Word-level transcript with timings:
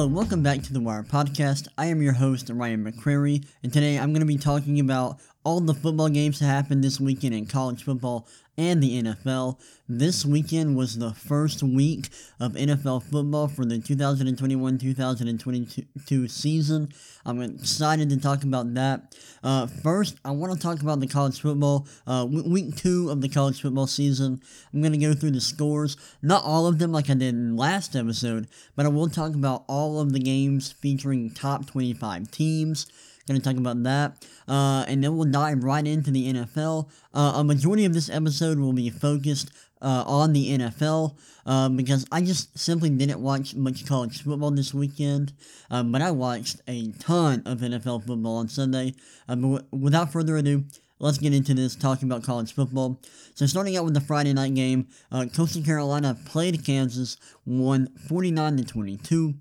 Hello, 0.00 0.08
welcome 0.10 0.42
back 0.42 0.62
to 0.62 0.72
the 0.72 0.80
Wire 0.80 1.02
Podcast. 1.02 1.68
I 1.76 1.84
am 1.84 2.00
your 2.00 2.14
host, 2.14 2.48
Ryan 2.48 2.90
McCrary, 2.90 3.46
and 3.62 3.70
today 3.70 3.98
I'm 3.98 4.14
going 4.14 4.20
to 4.20 4.26
be 4.26 4.38
talking 4.38 4.80
about 4.80 5.20
all 5.44 5.60
the 5.60 5.74
football 5.74 6.08
games 6.08 6.38
that 6.38 6.46
happened 6.46 6.84
this 6.84 7.00
weekend 7.00 7.34
in 7.34 7.46
college 7.46 7.82
football 7.82 8.26
and 8.58 8.82
the 8.82 9.02
NFL. 9.02 9.58
This 9.88 10.26
weekend 10.26 10.76
was 10.76 10.98
the 10.98 11.14
first 11.14 11.62
week 11.62 12.10
of 12.38 12.52
NFL 12.52 13.04
football 13.04 13.48
for 13.48 13.64
the 13.64 13.78
2021 13.78 14.76
2022 14.76 16.28
season. 16.28 16.92
I'm 17.24 17.40
excited 17.40 18.10
to 18.10 18.20
talk 18.20 18.42
about 18.42 18.74
that. 18.74 19.16
Uh, 19.42 19.66
first, 19.66 20.18
I 20.26 20.32
want 20.32 20.52
to 20.52 20.58
talk 20.58 20.82
about 20.82 21.00
the 21.00 21.06
college 21.06 21.40
football, 21.40 21.86
uh, 22.06 22.26
week 22.28 22.76
two 22.76 23.08
of 23.08 23.22
the 23.22 23.28
college 23.28 23.62
football 23.62 23.86
season. 23.86 24.42
I'm 24.74 24.82
going 24.82 24.92
to 24.92 24.98
go 24.98 25.14
through 25.14 25.30
the 25.30 25.40
scores, 25.40 25.96
not 26.20 26.44
all 26.44 26.66
of 26.66 26.78
them 26.78 26.92
like 26.92 27.08
I 27.08 27.14
did 27.14 27.34
in 27.34 27.56
last 27.56 27.96
episode, 27.96 28.46
but 28.76 28.84
I 28.84 28.90
will 28.90 29.08
talk 29.08 29.34
about 29.34 29.64
all 29.68 30.00
of 30.00 30.12
the 30.12 30.20
games 30.20 30.70
featuring 30.70 31.30
top 31.30 31.66
25 31.66 32.30
teams. 32.30 32.86
Going 33.30 33.40
to 33.40 33.48
talk 33.48 33.58
about 33.58 33.80
that. 33.84 34.26
Uh, 34.48 34.84
and 34.88 35.04
then 35.04 35.16
we'll 35.16 35.30
dive 35.30 35.62
right 35.62 35.86
into 35.86 36.10
the 36.10 36.32
NFL. 36.32 36.90
Uh, 37.14 37.34
a 37.36 37.44
majority 37.44 37.84
of 37.84 37.94
this 37.94 38.10
episode 38.10 38.58
will 38.58 38.72
be 38.72 38.90
focused 38.90 39.52
uh, 39.80 40.02
on 40.04 40.32
the 40.32 40.58
NFL 40.58 41.16
uh, 41.46 41.68
because 41.68 42.04
I 42.10 42.22
just 42.22 42.58
simply 42.58 42.90
didn't 42.90 43.20
watch 43.20 43.54
much 43.54 43.86
college 43.86 44.20
football 44.24 44.50
this 44.50 44.74
weekend, 44.74 45.32
um, 45.70 45.92
but 45.92 46.02
I 46.02 46.10
watched 46.10 46.60
a 46.66 46.90
ton 46.98 47.44
of 47.46 47.60
NFL 47.60 48.04
football 48.04 48.38
on 48.38 48.48
Sunday. 48.48 48.94
Uh, 49.28 49.36
but 49.36 49.42
w- 49.42 49.66
without 49.70 50.10
further 50.10 50.36
ado, 50.36 50.64
let's 50.98 51.18
get 51.18 51.32
into 51.32 51.54
this 51.54 51.76
talking 51.76 52.08
about 52.08 52.24
college 52.24 52.52
football. 52.52 53.00
So, 53.34 53.46
starting 53.46 53.76
out 53.76 53.84
with 53.84 53.94
the 53.94 54.00
Friday 54.00 54.32
night 54.32 54.54
game, 54.54 54.88
uh, 55.12 55.26
Coastal 55.32 55.62
Carolina 55.62 56.18
played 56.26 56.66
Kansas, 56.66 57.16
won 57.46 57.90
49 58.08 58.56
to 58.56 58.64
22. 58.64 59.34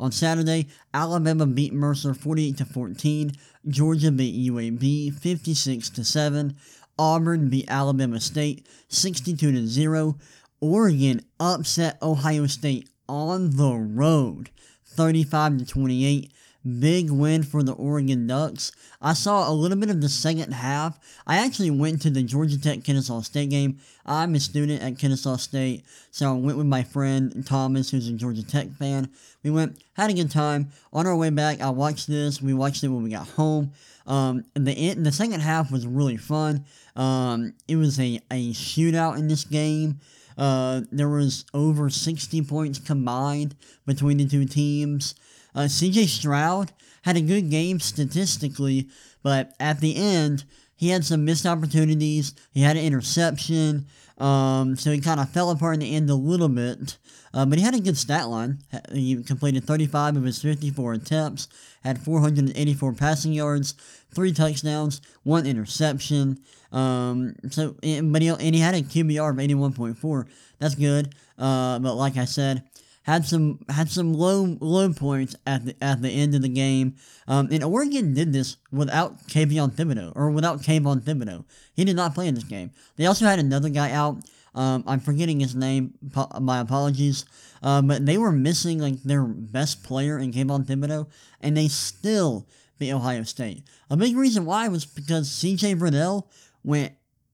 On 0.00 0.10
Saturday, 0.10 0.66
Alabama 0.92 1.46
beat 1.46 1.72
Mercer 1.72 2.14
48 2.14 2.56
to 2.58 2.64
14. 2.64 3.32
Georgia 3.68 4.10
beat 4.10 4.50
UAB 4.50 5.14
56 5.14 5.90
to 5.90 6.04
7. 6.04 6.56
Auburn 6.98 7.48
beat 7.48 7.66
Alabama 7.68 8.20
State 8.20 8.66
62 8.88 9.52
to 9.52 9.66
0. 9.66 10.18
Oregon 10.60 11.20
upset 11.40 11.98
Ohio 12.02 12.46
State 12.46 12.88
on 13.08 13.56
the 13.56 13.74
road 13.74 14.50
35 14.84 15.58
to 15.58 15.66
28. 15.66 16.32
Big 16.64 17.10
win 17.10 17.42
for 17.42 17.62
the 17.62 17.72
Oregon 17.72 18.26
Ducks. 18.26 18.72
I 19.00 19.14
saw 19.14 19.50
a 19.50 19.52
little 19.52 19.76
bit 19.76 19.90
of 19.90 20.00
the 20.00 20.08
second 20.08 20.52
half. 20.52 20.98
I 21.26 21.38
actually 21.38 21.70
went 21.70 22.02
to 22.02 22.10
the 22.10 22.22
Georgia 22.22 22.60
Tech 22.60 22.84
Kennesaw 22.84 23.20
State 23.22 23.50
game. 23.50 23.78
I'm 24.06 24.34
a 24.34 24.40
student 24.40 24.82
at 24.82 24.98
Kennesaw 24.98 25.36
State, 25.36 25.84
so 26.10 26.30
I 26.30 26.38
went 26.38 26.58
with 26.58 26.66
my 26.66 26.82
friend 26.84 27.44
Thomas, 27.44 27.90
who's 27.90 28.08
a 28.08 28.12
Georgia 28.12 28.46
Tech 28.46 28.70
fan. 28.72 29.10
We 29.42 29.50
went, 29.50 29.82
had 29.94 30.10
a 30.10 30.14
good 30.14 30.30
time. 30.30 30.70
On 30.92 31.06
our 31.06 31.16
way 31.16 31.30
back, 31.30 31.60
I 31.60 31.70
watched 31.70 32.06
this. 32.06 32.40
We 32.40 32.54
watched 32.54 32.84
it 32.84 32.88
when 32.88 33.02
we 33.02 33.10
got 33.10 33.28
home. 33.28 33.72
Um, 34.06 34.44
the 34.54 34.94
the 34.94 35.12
second 35.12 35.40
half 35.40 35.70
was 35.70 35.86
really 35.86 36.16
fun. 36.16 36.64
Um, 36.96 37.54
it 37.68 37.76
was 37.76 37.98
a, 37.98 38.20
a 38.30 38.52
shootout 38.52 39.18
in 39.18 39.28
this 39.28 39.44
game. 39.44 40.00
Uh, 40.36 40.82
there 40.90 41.08
was 41.08 41.44
over 41.52 41.90
60 41.90 42.42
points 42.42 42.78
combined 42.78 43.54
between 43.86 44.16
the 44.16 44.26
two 44.26 44.44
teams. 44.44 45.14
Uh, 45.54 45.62
CJ 45.62 46.06
Stroud 46.06 46.72
had 47.02 47.16
a 47.16 47.20
good 47.20 47.50
game 47.50 47.80
statistically, 47.80 48.88
but 49.22 49.54
at 49.60 49.80
the 49.80 49.96
end, 49.96 50.44
he 50.76 50.88
had 50.88 51.04
some 51.04 51.24
missed 51.24 51.46
opportunities. 51.46 52.34
He 52.52 52.62
had 52.62 52.76
an 52.76 52.84
interception, 52.84 53.86
um, 54.18 54.76
so 54.76 54.90
he 54.90 55.00
kind 55.00 55.20
of 55.20 55.30
fell 55.30 55.50
apart 55.50 55.74
in 55.74 55.80
the 55.80 55.94
end 55.94 56.10
a 56.10 56.14
little 56.14 56.48
bit. 56.48 56.98
Uh, 57.34 57.46
but 57.46 57.58
he 57.58 57.64
had 57.64 57.74
a 57.74 57.80
good 57.80 57.96
stat 57.96 58.28
line. 58.28 58.58
He 58.92 59.22
completed 59.22 59.64
35 59.64 60.16
of 60.16 60.24
his 60.24 60.40
54 60.42 60.94
attempts, 60.94 61.48
had 61.82 61.98
484 61.98 62.92
passing 62.92 63.32
yards, 63.32 63.74
three 64.14 64.32
touchdowns, 64.32 65.00
one 65.22 65.46
interception. 65.46 66.40
Um, 66.72 67.34
so, 67.50 67.74
but 67.80 68.22
he, 68.22 68.28
and 68.28 68.54
he 68.54 68.60
had 68.60 68.74
a 68.74 68.82
QBR 68.82 69.30
of 69.30 69.36
81.4. 69.36 70.28
That's 70.58 70.74
good. 70.74 71.14
Uh, 71.38 71.78
but 71.78 71.94
like 71.94 72.16
I 72.16 72.26
said, 72.26 72.64
had 73.02 73.26
some 73.26 73.60
had 73.68 73.90
some 73.90 74.12
low 74.12 74.56
low 74.60 74.92
points 74.92 75.34
at 75.46 75.64
the 75.64 75.76
at 75.80 76.02
the 76.02 76.10
end 76.10 76.34
of 76.34 76.42
the 76.42 76.48
game. 76.48 76.96
Um, 77.26 77.48
and 77.50 77.64
Oregon 77.64 78.14
did 78.14 78.32
this 78.32 78.56
without 78.70 79.26
Kayvon 79.28 79.72
Thibodeaux 79.72 80.12
or 80.14 80.30
without 80.30 80.62
Kayvon 80.62 81.00
Thibodeaux. 81.00 81.44
He 81.74 81.84
did 81.84 81.96
not 81.96 82.14
play 82.14 82.28
in 82.28 82.34
this 82.34 82.44
game. 82.44 82.70
They 82.96 83.06
also 83.06 83.24
had 83.24 83.38
another 83.38 83.68
guy 83.68 83.90
out. 83.92 84.18
Um, 84.54 84.84
I'm 84.86 85.00
forgetting 85.00 85.40
his 85.40 85.54
name. 85.54 85.94
My 86.40 86.60
apologies. 86.60 87.24
Uh, 87.62 87.80
but 87.80 88.04
they 88.04 88.18
were 88.18 88.32
missing 88.32 88.78
like 88.78 89.02
their 89.02 89.24
best 89.24 89.82
player 89.82 90.18
in 90.18 90.32
Kayvon 90.32 90.66
Thibodeaux, 90.66 91.08
and 91.40 91.56
they 91.56 91.68
still 91.68 92.46
beat 92.78 92.92
Ohio 92.92 93.22
State. 93.22 93.62
A 93.90 93.96
big 93.96 94.16
reason 94.16 94.44
why 94.44 94.68
was 94.68 94.84
because 94.84 95.30
C.J. 95.30 95.76
Verdell 95.76 96.26
went 96.64 96.92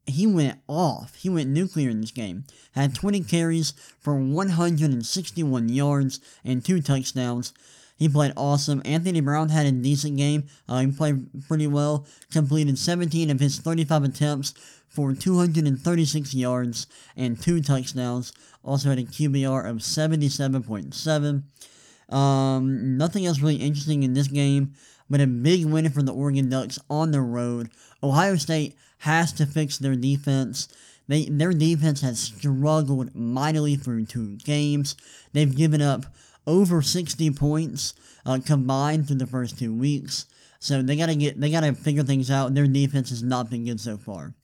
he 0.08 0.26
went 0.26 0.58
off. 0.68 1.14
He 1.16 1.28
went 1.28 1.50
nuclear 1.50 1.90
in 1.90 2.00
this 2.00 2.10
game. 2.10 2.44
Had 2.72 2.94
20 2.94 3.22
carries 3.24 3.72
for 4.00 4.14
161 4.14 5.68
yards 5.68 6.20
and 6.44 6.64
two 6.64 6.80
touchdowns. 6.80 7.52
He 7.96 8.08
played 8.08 8.32
awesome. 8.36 8.80
Anthony 8.84 9.20
Brown 9.20 9.48
had 9.48 9.66
a 9.66 9.72
decent 9.72 10.16
game. 10.16 10.46
Uh, 10.68 10.80
he 10.80 10.86
played 10.88 11.28
pretty 11.48 11.66
well. 11.66 12.06
Completed 12.30 12.78
17 12.78 13.28
of 13.28 13.40
his 13.40 13.58
35 13.58 14.04
attempts 14.04 14.54
for 14.86 15.12
236 15.12 16.34
yards 16.34 16.86
and 17.16 17.40
two 17.40 17.60
touchdowns. 17.60 18.32
Also 18.62 18.90
had 18.90 19.00
a 19.00 19.04
QBR 19.04 19.68
of 19.68 19.78
77.7. 19.78 21.42
Um, 22.14 22.96
nothing 22.96 23.26
else 23.26 23.40
really 23.40 23.56
interesting 23.56 24.02
in 24.02 24.14
this 24.14 24.28
game, 24.28 24.74
but 25.10 25.20
a 25.20 25.26
big 25.26 25.66
win 25.66 25.90
for 25.90 26.02
the 26.02 26.14
Oregon 26.14 26.48
Ducks 26.48 26.78
on 26.88 27.10
the 27.10 27.20
road. 27.20 27.70
Ohio 28.02 28.36
State 28.36 28.76
has 28.98 29.32
to 29.34 29.46
fix 29.46 29.78
their 29.78 29.96
defense. 29.96 30.68
They, 31.06 31.24
their 31.24 31.52
defense 31.52 32.02
has 32.02 32.20
struggled 32.20 33.14
mightily 33.14 33.76
through 33.76 34.06
two 34.06 34.36
games. 34.36 34.96
They've 35.32 35.54
given 35.54 35.80
up 35.80 36.06
over 36.46 36.82
60 36.82 37.30
points 37.32 37.94
uh, 38.26 38.38
combined 38.44 39.06
through 39.06 39.16
the 39.16 39.26
first 39.26 39.58
two 39.58 39.74
weeks. 39.74 40.26
So 40.60 40.82
they 40.82 40.96
gotta 40.96 41.14
get 41.14 41.40
they 41.40 41.50
gotta 41.50 41.72
figure 41.72 42.02
things 42.02 42.30
out. 42.30 42.54
Their 42.54 42.66
defense 42.66 43.10
has 43.10 43.22
not 43.22 43.48
been 43.48 43.64
good 43.64 43.80
so 43.80 43.96
far. 43.96 44.34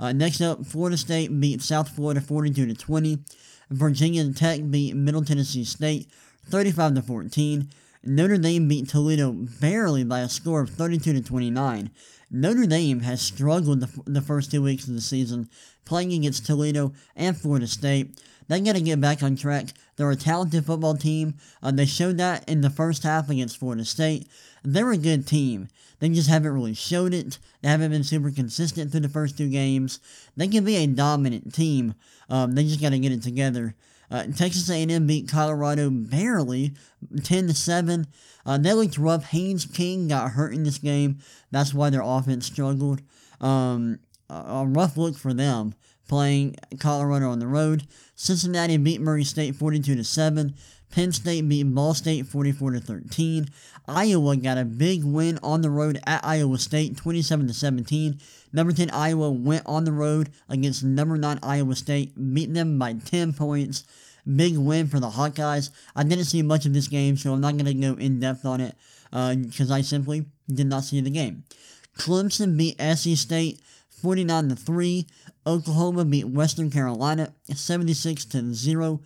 Uh, 0.00 0.12
next 0.12 0.40
up, 0.40 0.64
Florida 0.64 0.96
State 0.96 1.40
beat 1.40 1.60
South 1.60 1.88
Florida 1.90 2.20
42 2.20 2.66
to 2.66 2.74
20. 2.74 3.18
Virginia 3.70 4.32
Tech 4.32 4.60
beat 4.70 4.96
Middle 4.96 5.24
Tennessee 5.24 5.64
State 5.64 6.08
35 6.46 6.94
to 6.94 7.02
14. 7.02 7.68
Notre 8.04 8.38
Dame 8.38 8.68
beat 8.68 8.88
Toledo 8.88 9.32
barely 9.32 10.04
by 10.04 10.20
a 10.20 10.28
score 10.28 10.62
of 10.62 10.70
32 10.70 11.12
to 11.12 11.20
29. 11.20 11.90
Notre 12.30 12.66
Dame 12.66 13.00
has 13.00 13.22
struggled 13.22 13.80
the, 13.80 14.02
the 14.04 14.20
first 14.20 14.50
two 14.50 14.62
weeks 14.62 14.86
of 14.86 14.94
the 14.94 15.00
season, 15.00 15.48
playing 15.84 16.12
against 16.12 16.44
Toledo 16.44 16.92
and 17.16 17.36
Florida 17.36 17.66
State. 17.66 18.20
They 18.48 18.60
got 18.60 18.74
to 18.74 18.80
get 18.80 19.00
back 19.00 19.22
on 19.22 19.36
track. 19.36 19.68
They're 19.96 20.10
a 20.10 20.16
talented 20.16 20.64
football 20.64 20.94
team. 20.94 21.34
Uh, 21.62 21.70
they 21.70 21.86
showed 21.86 22.18
that 22.18 22.48
in 22.48 22.60
the 22.60 22.70
first 22.70 23.02
half 23.02 23.28
against 23.28 23.58
Florida 23.58 23.84
State. 23.84 24.26
They're 24.62 24.90
a 24.90 24.96
good 24.96 25.26
team. 25.26 25.68
They 26.00 26.08
just 26.10 26.28
haven't 26.28 26.52
really 26.52 26.74
showed 26.74 27.12
it. 27.12 27.38
They 27.62 27.68
haven't 27.68 27.90
been 27.90 28.04
super 28.04 28.30
consistent 28.30 28.90
through 28.90 29.00
the 29.00 29.08
first 29.08 29.36
two 29.36 29.48
games. 29.48 30.00
They 30.36 30.48
can 30.48 30.64
be 30.64 30.76
a 30.76 30.86
dominant 30.86 31.54
team. 31.54 31.94
Um, 32.30 32.52
they 32.52 32.64
just 32.64 32.80
got 32.80 32.90
to 32.90 32.98
get 32.98 33.12
it 33.12 33.22
together. 33.22 33.74
Uh, 34.10 34.24
Texas 34.24 34.70
A&M 34.70 35.06
beat 35.06 35.28
Colorado 35.28 35.90
barely, 35.90 36.74
10 37.22 37.48
to 37.48 37.54
7. 37.54 38.06
Uh, 38.46 38.58
they 38.58 38.72
looked 38.72 38.96
rough. 38.98 39.24
Haynes 39.24 39.66
King 39.66 40.08
got 40.08 40.32
hurt 40.32 40.54
in 40.54 40.62
this 40.62 40.78
game. 40.78 41.18
That's 41.50 41.74
why 41.74 41.90
their 41.90 42.02
offense 42.02 42.46
struggled. 42.46 43.02
Um, 43.40 43.98
a 44.30 44.64
rough 44.66 44.96
look 44.96 45.16
for 45.16 45.32
them 45.32 45.74
playing 46.08 46.56
Colorado 46.80 47.30
on 47.30 47.38
the 47.38 47.46
road. 47.46 47.86
Cincinnati 48.14 48.76
beat 48.78 49.00
Murray 49.00 49.24
State 49.24 49.54
42 49.54 49.94
to 49.94 50.04
7. 50.04 50.54
Penn 50.90 51.12
State 51.12 51.46
beat 51.48 51.64
Ball 51.64 51.94
State 51.94 52.26
44 52.26 52.72
to 52.72 52.80
13. 52.80 53.48
Iowa 53.86 54.36
got 54.36 54.58
a 54.58 54.64
big 54.64 55.04
win 55.04 55.38
on 55.42 55.60
the 55.60 55.70
road 55.70 56.00
at 56.06 56.24
Iowa 56.24 56.58
State 56.58 56.96
27 56.96 57.46
to 57.46 57.54
17. 57.54 58.18
Number 58.52 58.72
10 58.72 58.90
Iowa 58.90 59.30
went 59.30 59.64
on 59.66 59.84
the 59.84 59.92
road 59.92 60.30
against 60.48 60.82
number 60.82 61.16
9 61.16 61.38
Iowa 61.42 61.74
State, 61.74 62.14
beat 62.34 62.52
them 62.54 62.78
by 62.78 62.94
10 62.94 63.34
points. 63.34 63.84
Big 64.36 64.56
win 64.56 64.86
for 64.88 65.00
the 65.00 65.10
Hawkeyes. 65.10 65.70
I 65.96 66.02
didn't 66.02 66.24
see 66.24 66.42
much 66.42 66.66
of 66.66 66.74
this 66.74 66.88
game, 66.88 67.16
so 67.16 67.32
I'm 67.32 67.40
not 67.40 67.56
going 67.56 67.66
to 67.66 67.74
go 67.74 67.94
in 67.94 68.20
depth 68.20 68.44
on 68.44 68.60
it 68.60 68.74
because 69.10 69.70
uh, 69.70 69.74
I 69.74 69.80
simply 69.80 70.26
did 70.52 70.66
not 70.66 70.84
see 70.84 71.00
the 71.00 71.10
game. 71.10 71.44
Clemson 71.96 72.56
beat 72.56 72.80
SC 72.80 73.16
State 73.16 73.60
49 74.02 74.50
to 74.50 74.56
3. 74.56 75.06
Oklahoma 75.46 76.04
beat 76.04 76.28
Western 76.28 76.70
Carolina 76.70 77.32
76 77.52 78.24
to 78.26 78.54
0. 78.54 79.00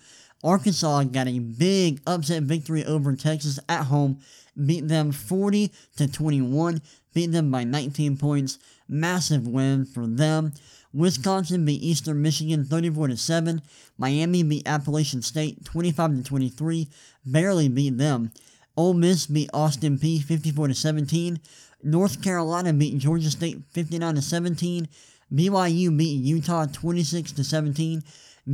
Arkansas 0.44 1.04
got 1.04 1.28
a 1.28 1.38
big 1.38 2.00
upset 2.06 2.42
victory 2.42 2.84
over 2.84 3.14
Texas 3.14 3.60
at 3.68 3.84
home, 3.84 4.18
beat 4.66 4.88
them 4.88 5.12
40 5.12 5.72
to 5.96 6.10
21, 6.10 6.82
beat 7.14 7.30
them 7.30 7.50
by 7.50 7.62
19 7.64 8.16
points. 8.16 8.58
Massive 8.88 9.46
win 9.46 9.84
for 9.84 10.06
them. 10.06 10.52
Wisconsin 10.92 11.64
beat 11.64 11.82
Eastern 11.82 12.20
Michigan 12.20 12.64
34 12.64 13.08
to 13.08 13.16
7. 13.16 13.62
Miami 13.98 14.42
beat 14.42 14.68
Appalachian 14.68 15.22
State 15.22 15.64
25 15.64 16.16
to 16.16 16.22
23. 16.22 16.88
Barely 17.24 17.68
beat 17.68 17.98
them. 17.98 18.30
Ole 18.76 18.94
Miss 18.94 19.26
beat 19.26 19.50
Austin 19.52 19.98
Peay 19.98 20.22
54 20.22 20.68
to 20.68 20.74
17. 20.74 21.40
North 21.82 22.22
Carolina 22.22 22.72
beat 22.72 22.98
Georgia 22.98 23.30
State 23.30 23.62
59 23.70 24.14
to 24.16 24.22
17. 24.22 24.88
BYU 25.32 25.96
beat 25.96 26.22
Utah 26.22 26.66
26 26.66 27.32
to 27.32 27.44
17. 27.44 28.02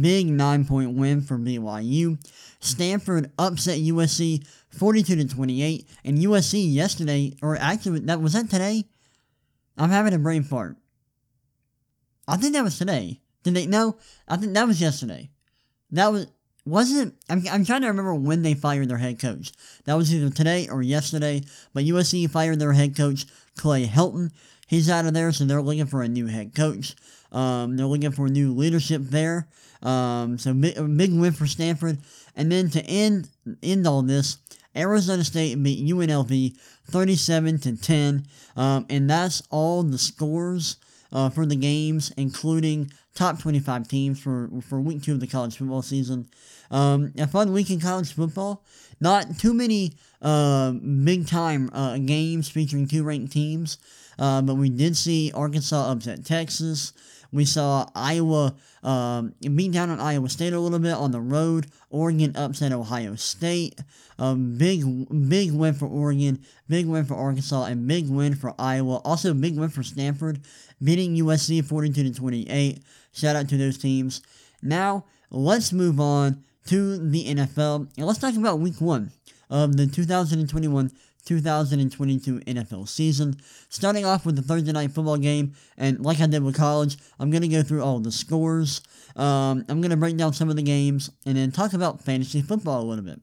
Big 0.00 0.26
nine 0.26 0.64
point 0.64 0.96
win 0.96 1.22
for 1.22 1.38
BYU. 1.38 2.18
Stanford 2.60 3.30
upset 3.38 3.78
USC 3.78 4.46
42 4.70 5.16
to 5.16 5.28
28. 5.28 5.88
And 6.04 6.18
USC 6.18 6.72
yesterday, 6.72 7.34
or 7.42 7.56
actually, 7.56 8.00
that 8.00 8.20
was 8.20 8.34
that 8.34 8.50
today? 8.50 8.84
I'm 9.76 9.90
having 9.90 10.12
a 10.14 10.18
brain 10.18 10.42
fart. 10.42 10.76
I 12.28 12.36
think 12.36 12.52
that 12.52 12.62
was 12.62 12.78
today. 12.78 13.20
Did 13.42 13.54
they? 13.54 13.66
No, 13.66 13.96
I 14.28 14.36
think 14.36 14.52
that 14.54 14.66
was 14.66 14.80
yesterday. 14.80 15.30
That 15.90 16.12
was 16.12 16.26
wasn't. 16.66 17.14
I'm, 17.30 17.42
I'm 17.50 17.64
trying 17.64 17.80
to 17.80 17.88
remember 17.88 18.14
when 18.14 18.42
they 18.42 18.54
fired 18.54 18.88
their 18.88 18.98
head 18.98 19.18
coach. 19.18 19.52
That 19.86 19.94
was 19.94 20.14
either 20.14 20.30
today 20.30 20.68
or 20.68 20.82
yesterday. 20.82 21.42
But 21.72 21.84
USC 21.84 22.30
fired 22.30 22.58
their 22.58 22.74
head 22.74 22.96
coach 22.96 23.24
Clay 23.56 23.86
Helton. 23.86 24.30
He's 24.66 24.90
out 24.90 25.06
of 25.06 25.14
there, 25.14 25.32
so 25.32 25.46
they're 25.46 25.62
looking 25.62 25.86
for 25.86 26.02
a 26.02 26.08
new 26.08 26.26
head 26.26 26.54
coach. 26.54 26.94
Um, 27.32 27.76
they're 27.76 27.86
looking 27.86 28.10
for 28.10 28.28
new 28.28 28.54
leadership 28.54 29.02
there. 29.04 29.48
Um, 29.82 30.36
so 30.36 30.52
big, 30.52 30.74
big 30.96 31.14
win 31.14 31.32
for 31.32 31.46
Stanford. 31.46 31.98
And 32.36 32.52
then 32.52 32.68
to 32.70 32.82
end 32.84 33.30
end 33.62 33.86
all 33.86 34.02
this, 34.02 34.38
Arizona 34.76 35.24
State 35.24 35.62
beat 35.62 35.88
UNLV 35.88 36.54
37 36.90 37.58
to 37.60 37.76
10. 37.76 38.26
Um, 38.56 38.86
and 38.90 39.08
that's 39.08 39.42
all 39.50 39.82
the 39.82 39.98
scores 39.98 40.76
uh, 41.12 41.30
for 41.30 41.46
the 41.46 41.56
games, 41.56 42.12
including 42.16 42.90
top 43.14 43.40
25 43.40 43.88
teams 43.88 44.20
for, 44.20 44.50
for 44.62 44.80
week 44.80 45.02
two 45.02 45.12
of 45.12 45.20
the 45.20 45.26
college 45.26 45.56
football 45.56 45.82
season. 45.82 46.28
Um, 46.70 47.12
a 47.18 47.26
fun 47.26 47.52
week 47.52 47.70
in 47.70 47.80
college 47.80 48.12
football. 48.12 48.64
Not 49.00 49.38
too 49.38 49.54
many 49.54 49.92
uh, 50.20 50.72
big 50.72 51.26
time 51.26 51.70
uh, 51.72 51.98
games 51.98 52.48
featuring 52.48 52.86
two 52.86 53.04
ranked 53.04 53.32
teams, 53.32 53.78
uh, 54.18 54.42
but 54.42 54.56
we 54.56 54.68
did 54.68 54.96
see 54.96 55.32
Arkansas 55.34 55.92
upset 55.92 56.24
Texas. 56.24 56.92
We 57.30 57.44
saw 57.44 57.86
Iowa 57.94 58.54
um, 58.82 59.34
beat 59.40 59.72
down 59.72 59.90
on 59.90 60.00
Iowa 60.00 60.28
State 60.28 60.52
a 60.52 60.60
little 60.60 60.78
bit 60.78 60.94
on 60.94 61.10
the 61.10 61.20
road. 61.20 61.66
Oregon 61.90 62.34
upset 62.36 62.72
Ohio 62.72 63.16
State. 63.16 63.80
Um, 64.18 64.56
big, 64.56 64.82
big 65.28 65.52
win 65.52 65.74
for 65.74 65.86
Oregon. 65.86 66.42
Big 66.68 66.86
win 66.86 67.04
for 67.04 67.14
Arkansas, 67.14 67.64
and 67.64 67.86
big 67.86 68.08
win 68.08 68.34
for 68.34 68.54
Iowa. 68.58 68.96
Also, 69.04 69.34
big 69.34 69.58
win 69.58 69.68
for 69.68 69.82
Stanford, 69.82 70.40
beating 70.82 71.16
USC 71.16 71.64
42 71.64 72.04
to 72.04 72.14
28. 72.14 72.82
Shout 73.12 73.36
out 73.36 73.48
to 73.48 73.56
those 73.56 73.78
teams. 73.78 74.22
Now, 74.62 75.04
let's 75.30 75.72
move 75.72 76.00
on 76.00 76.44
to 76.66 76.98
the 76.98 77.26
NFL, 77.26 77.88
and 77.96 78.06
let's 78.06 78.18
talk 78.18 78.36
about 78.36 78.58
Week 78.58 78.80
One 78.80 79.12
of 79.50 79.76
the 79.76 79.86
2021 79.86 80.90
2022 81.28 82.40
NFL 82.40 82.88
season. 82.88 83.36
Starting 83.68 84.06
off 84.06 84.24
with 84.24 84.34
the 84.34 84.42
Thursday 84.42 84.72
night 84.72 84.92
football 84.92 85.18
game, 85.18 85.54
and 85.76 86.00
like 86.00 86.20
I 86.20 86.26
did 86.26 86.42
with 86.42 86.56
college, 86.56 86.96
I'm 87.20 87.30
going 87.30 87.42
to 87.42 87.48
go 87.48 87.62
through 87.62 87.82
all 87.82 88.00
the 88.00 88.10
scores. 88.10 88.80
Um, 89.14 89.64
I'm 89.68 89.80
going 89.80 89.90
to 89.90 89.96
break 89.96 90.16
down 90.16 90.32
some 90.32 90.48
of 90.48 90.56
the 90.56 90.62
games 90.62 91.10
and 91.26 91.36
then 91.36 91.52
talk 91.52 91.74
about 91.74 92.02
fantasy 92.02 92.40
football 92.40 92.82
a 92.82 92.86
little 92.86 93.04
bit. 93.04 93.20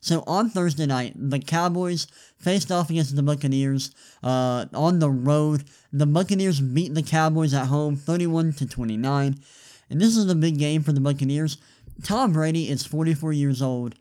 So 0.00 0.22
on 0.26 0.50
Thursday 0.50 0.86
night, 0.86 1.14
the 1.16 1.38
Cowboys 1.38 2.06
faced 2.38 2.70
off 2.70 2.90
against 2.90 3.16
the 3.16 3.22
Buccaneers 3.22 3.90
uh, 4.22 4.66
on 4.74 4.98
the 4.98 5.10
road. 5.10 5.64
The 5.92 6.06
Buccaneers 6.06 6.60
beat 6.60 6.94
the 6.94 7.02
Cowboys 7.02 7.54
at 7.54 7.66
home 7.66 7.96
31 7.96 8.52
to 8.54 8.66
29. 8.66 9.40
And 9.88 10.00
this 10.00 10.16
is 10.16 10.30
a 10.30 10.34
big 10.34 10.58
game 10.58 10.82
for 10.82 10.92
the 10.92 11.00
Buccaneers. 11.00 11.56
Tom 12.02 12.32
Brady 12.32 12.68
is 12.68 12.84
44 12.84 13.32
years 13.32 13.62
old, 13.62 13.94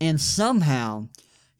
and 0.00 0.20
somehow 0.20 1.08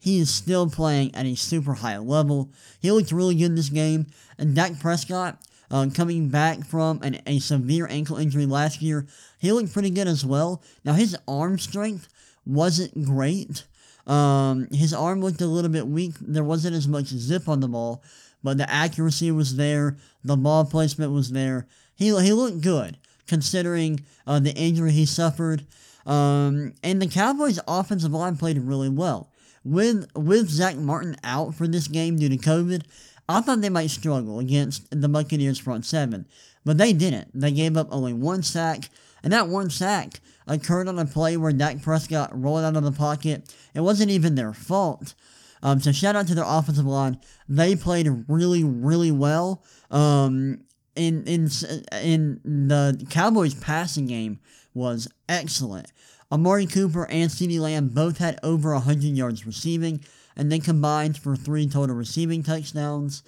he 0.03 0.19
is 0.19 0.29
still 0.29 0.69
playing 0.69 1.15
at 1.15 1.25
a 1.25 1.33
super 1.33 1.75
high 1.75 1.97
level. 1.97 2.51
He 2.81 2.91
looked 2.91 3.13
really 3.13 3.35
good 3.35 3.45
in 3.45 3.55
this 3.55 3.69
game. 3.69 4.07
And 4.37 4.53
Dak 4.53 4.77
Prescott, 4.81 5.37
uh, 5.71 5.87
coming 5.95 6.27
back 6.27 6.65
from 6.65 7.01
an, 7.03 7.21
a 7.25 7.39
severe 7.39 7.87
ankle 7.89 8.17
injury 8.17 8.45
last 8.45 8.81
year, 8.81 9.07
he 9.39 9.53
looked 9.53 9.71
pretty 9.71 9.91
good 9.91 10.09
as 10.09 10.25
well. 10.25 10.61
Now, 10.83 10.91
his 10.91 11.15
arm 11.25 11.57
strength 11.57 12.09
wasn't 12.45 13.05
great. 13.05 13.63
Um, 14.05 14.67
his 14.71 14.93
arm 14.93 15.21
looked 15.21 15.39
a 15.39 15.47
little 15.47 15.71
bit 15.71 15.87
weak. 15.87 16.15
There 16.19 16.43
wasn't 16.43 16.75
as 16.75 16.85
much 16.85 17.05
zip 17.05 17.47
on 17.47 17.61
the 17.61 17.69
ball, 17.69 18.03
but 18.43 18.57
the 18.57 18.69
accuracy 18.69 19.31
was 19.31 19.55
there. 19.55 19.95
The 20.21 20.35
ball 20.35 20.65
placement 20.65 21.13
was 21.13 21.31
there. 21.31 21.65
He, 21.95 22.07
he 22.07 22.33
looked 22.33 22.59
good 22.59 22.97
considering 23.25 24.01
uh, 24.27 24.41
the 24.41 24.53
injury 24.53 24.91
he 24.91 25.05
suffered. 25.05 25.65
Um, 26.05 26.73
and 26.83 27.01
the 27.01 27.07
Cowboys' 27.07 27.61
offensive 27.65 28.11
line 28.11 28.35
played 28.35 28.57
really 28.57 28.89
well 28.89 29.29
with 29.63 30.07
with 30.15 30.49
Zack 30.49 30.75
Martin 30.75 31.15
out 31.23 31.55
for 31.55 31.67
this 31.67 31.87
game 31.87 32.17
due 32.17 32.29
to 32.29 32.37
COVID, 32.37 32.83
I 33.29 33.41
thought 33.41 33.61
they 33.61 33.69
might 33.69 33.89
struggle 33.89 34.39
against 34.39 34.89
the 34.89 35.09
Buccaneers 35.09 35.59
front 35.59 35.85
seven, 35.85 36.27
but 36.65 36.77
they 36.77 36.93
didn't. 36.93 37.29
They 37.33 37.51
gave 37.51 37.77
up 37.77 37.87
only 37.91 38.13
one 38.13 38.43
sack, 38.43 38.89
and 39.23 39.31
that 39.31 39.47
one 39.47 39.69
sack 39.69 40.19
occurred 40.47 40.87
on 40.87 40.99
a 40.99 41.05
play 41.05 41.37
where 41.37 41.53
Dak 41.53 41.81
Prescott 41.81 42.29
rolled 42.33 42.65
out 42.65 42.75
of 42.75 42.83
the 42.83 42.91
pocket. 42.91 43.53
It 43.73 43.81
wasn't 43.81 44.11
even 44.11 44.35
their 44.35 44.53
fault. 44.53 45.13
Um, 45.61 45.79
so 45.79 45.93
shout 45.93 46.17
out 46.17 46.27
to 46.27 46.35
their 46.35 46.43
offensive 46.45 46.85
line. 46.85 47.17
They 47.47 47.75
played 47.75 48.09
really, 48.27 48.65
really 48.65 49.11
well. 49.11 49.63
Um, 49.89 50.65
in 50.95 51.23
in 51.23 51.49
in 51.91 52.67
the 52.67 53.05
Cowboys 53.09 53.55
passing 53.55 54.05
game 54.05 54.39
was 54.73 55.07
excellent. 55.27 55.91
Amari 56.33 56.65
Cooper 56.65 57.05
and 57.11 57.29
CeeDee 57.29 57.59
Lamb 57.59 57.89
both 57.89 58.17
had 58.17 58.39
over 58.41 58.73
100 58.73 59.03
yards 59.03 59.45
receiving, 59.45 60.03
and 60.35 60.51
they 60.51 60.57
combined 60.57 61.15
for 61.15 61.35
three 61.35 61.67
total 61.67 61.95
receiving 61.95 62.41
touchdowns. 62.41 63.21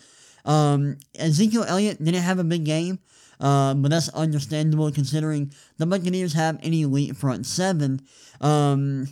Um, 0.44 0.98
Ezekiel 1.14 1.66
Elliott 1.68 2.04
didn't 2.04 2.24
have 2.24 2.40
a 2.40 2.44
big 2.44 2.66
game, 2.66 2.98
uh, 3.40 3.76
but 3.76 3.92
that's 3.92 4.10
understandable 4.10 4.92
considering 4.92 5.52
the 5.78 5.86
Buccaneers 5.86 6.34
have 6.34 6.56
an 6.64 6.74
elite 6.74 7.16
front 7.16 7.46
seven. 7.46 8.02
Um, 8.42 9.08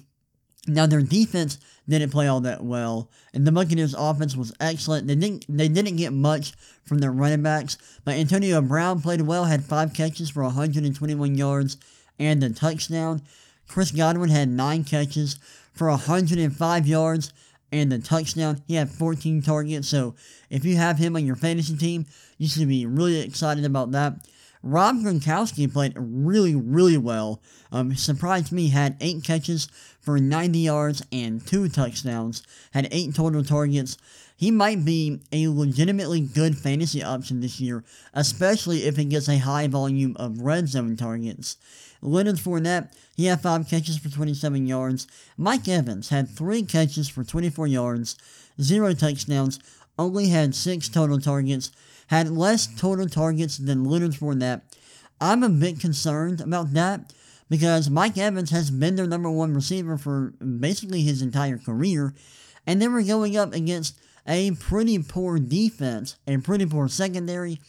now 0.67 0.87
their 0.87 1.01
defense 1.01 1.59
didn't 1.87 2.09
play 2.09 2.27
all 2.27 2.41
that 2.41 2.63
well, 2.63 3.11
and 3.31 3.45
the 3.45 3.51
Buccaneers' 3.51 3.93
offense 3.95 4.35
was 4.35 4.53
excellent. 4.59 5.05
They 5.05 5.15
didn't 5.15 5.45
they 5.47 5.67
didn't 5.67 5.97
get 5.97 6.13
much 6.13 6.53
from 6.83 6.97
their 6.97 7.11
running 7.11 7.43
backs, 7.43 7.77
but 8.03 8.15
Antonio 8.15 8.59
Brown 8.59 9.01
played 9.01 9.21
well, 9.21 9.45
had 9.45 9.63
five 9.63 9.93
catches 9.93 10.31
for 10.31 10.41
121 10.41 11.35
yards 11.35 11.77
and 12.17 12.43
a 12.43 12.49
touchdown. 12.49 13.21
Chris 13.67 13.91
Godwin 13.91 14.29
had 14.29 14.49
9 14.49 14.83
catches 14.83 15.37
for 15.73 15.89
105 15.89 16.87
yards 16.87 17.33
and 17.71 17.91
a 17.91 17.99
touchdown. 17.99 18.61
He 18.67 18.75
had 18.75 18.89
14 18.89 19.41
targets, 19.41 19.87
so 19.87 20.15
if 20.49 20.63
you 20.63 20.75
have 20.77 20.97
him 20.99 21.15
on 21.15 21.25
your 21.25 21.35
fantasy 21.35 21.75
team, 21.75 22.05
you 22.37 22.47
should 22.47 22.67
be 22.67 22.85
really 22.85 23.19
excited 23.21 23.65
about 23.65 23.91
that. 23.91 24.13
Rob 24.61 24.97
Gronkowski 24.97 25.71
played 25.71 25.93
really, 25.97 26.55
really 26.55 26.97
well. 26.97 27.41
Um, 27.71 27.95
surprised 27.95 28.51
me, 28.53 28.69
had 28.69 28.95
8 29.01 29.21
catches 29.21 29.67
for 29.99 30.19
90 30.19 30.59
yards 30.59 31.03
and 31.11 31.45
2 31.45 31.67
touchdowns, 31.67 32.43
had 32.71 32.87
8 32.89 33.13
total 33.13 33.43
targets. 33.43 33.97
He 34.37 34.51
might 34.51 34.85
be 34.85 35.19
a 35.31 35.49
legitimately 35.49 36.21
good 36.21 36.57
fantasy 36.57 37.03
option 37.03 37.41
this 37.41 37.59
year, 37.59 37.83
especially 38.13 38.83
if 38.83 38.95
he 38.95 39.05
gets 39.05 39.27
a 39.27 39.37
high 39.37 39.67
volume 39.67 40.15
of 40.17 40.41
red 40.41 40.69
zone 40.69 40.95
targets. 40.95 41.57
Leonard 42.03 42.35
Fournette, 42.35 42.91
he 43.15 43.25
had 43.25 43.41
5 43.41 43.67
catches 43.67 43.97
for 43.97 44.09
27 44.09 44.67
yards. 44.67 45.07
Mike 45.37 45.67
Evans 45.67 46.09
had 46.09 46.29
3 46.29 46.63
catches 46.63 47.07
for 47.07 47.23
24 47.23 47.67
yards, 47.67 48.17
0 48.61 48.93
touchdowns, 48.93 49.59
only 49.97 50.29
had 50.29 50.53
6 50.53 50.89
total 50.89 51.19
targets, 51.19 51.71
had 52.07 52.29
less 52.29 52.67
total 52.67 53.07
targets 53.07 53.57
than 53.57 53.85
Leonard 53.85 54.11
Fournette. 54.11 54.61
I'm 55.21 55.43
a 55.43 55.49
bit 55.49 55.79
concerned 55.79 56.41
about 56.41 56.73
that 56.73 57.13
because 57.49 57.89
Mike 57.89 58.17
Evans 58.17 58.49
has 58.49 58.69
been 58.69 58.95
their 58.95 59.07
number 59.07 59.29
one 59.29 59.53
receiver 59.53 59.97
for 59.97 60.33
basically 60.59 61.01
his 61.01 61.21
entire 61.21 61.57
career, 61.57 62.13
and 62.67 62.81
they 62.81 62.87
were 62.87 63.03
going 63.03 63.37
up 63.37 63.53
against 63.53 63.95
a 64.27 64.51
pretty 64.51 64.99
poor 64.99 65.37
defense, 65.37 66.17
a 66.27 66.37
pretty 66.37 66.65
poor 66.65 66.87
secondary, 66.87 67.59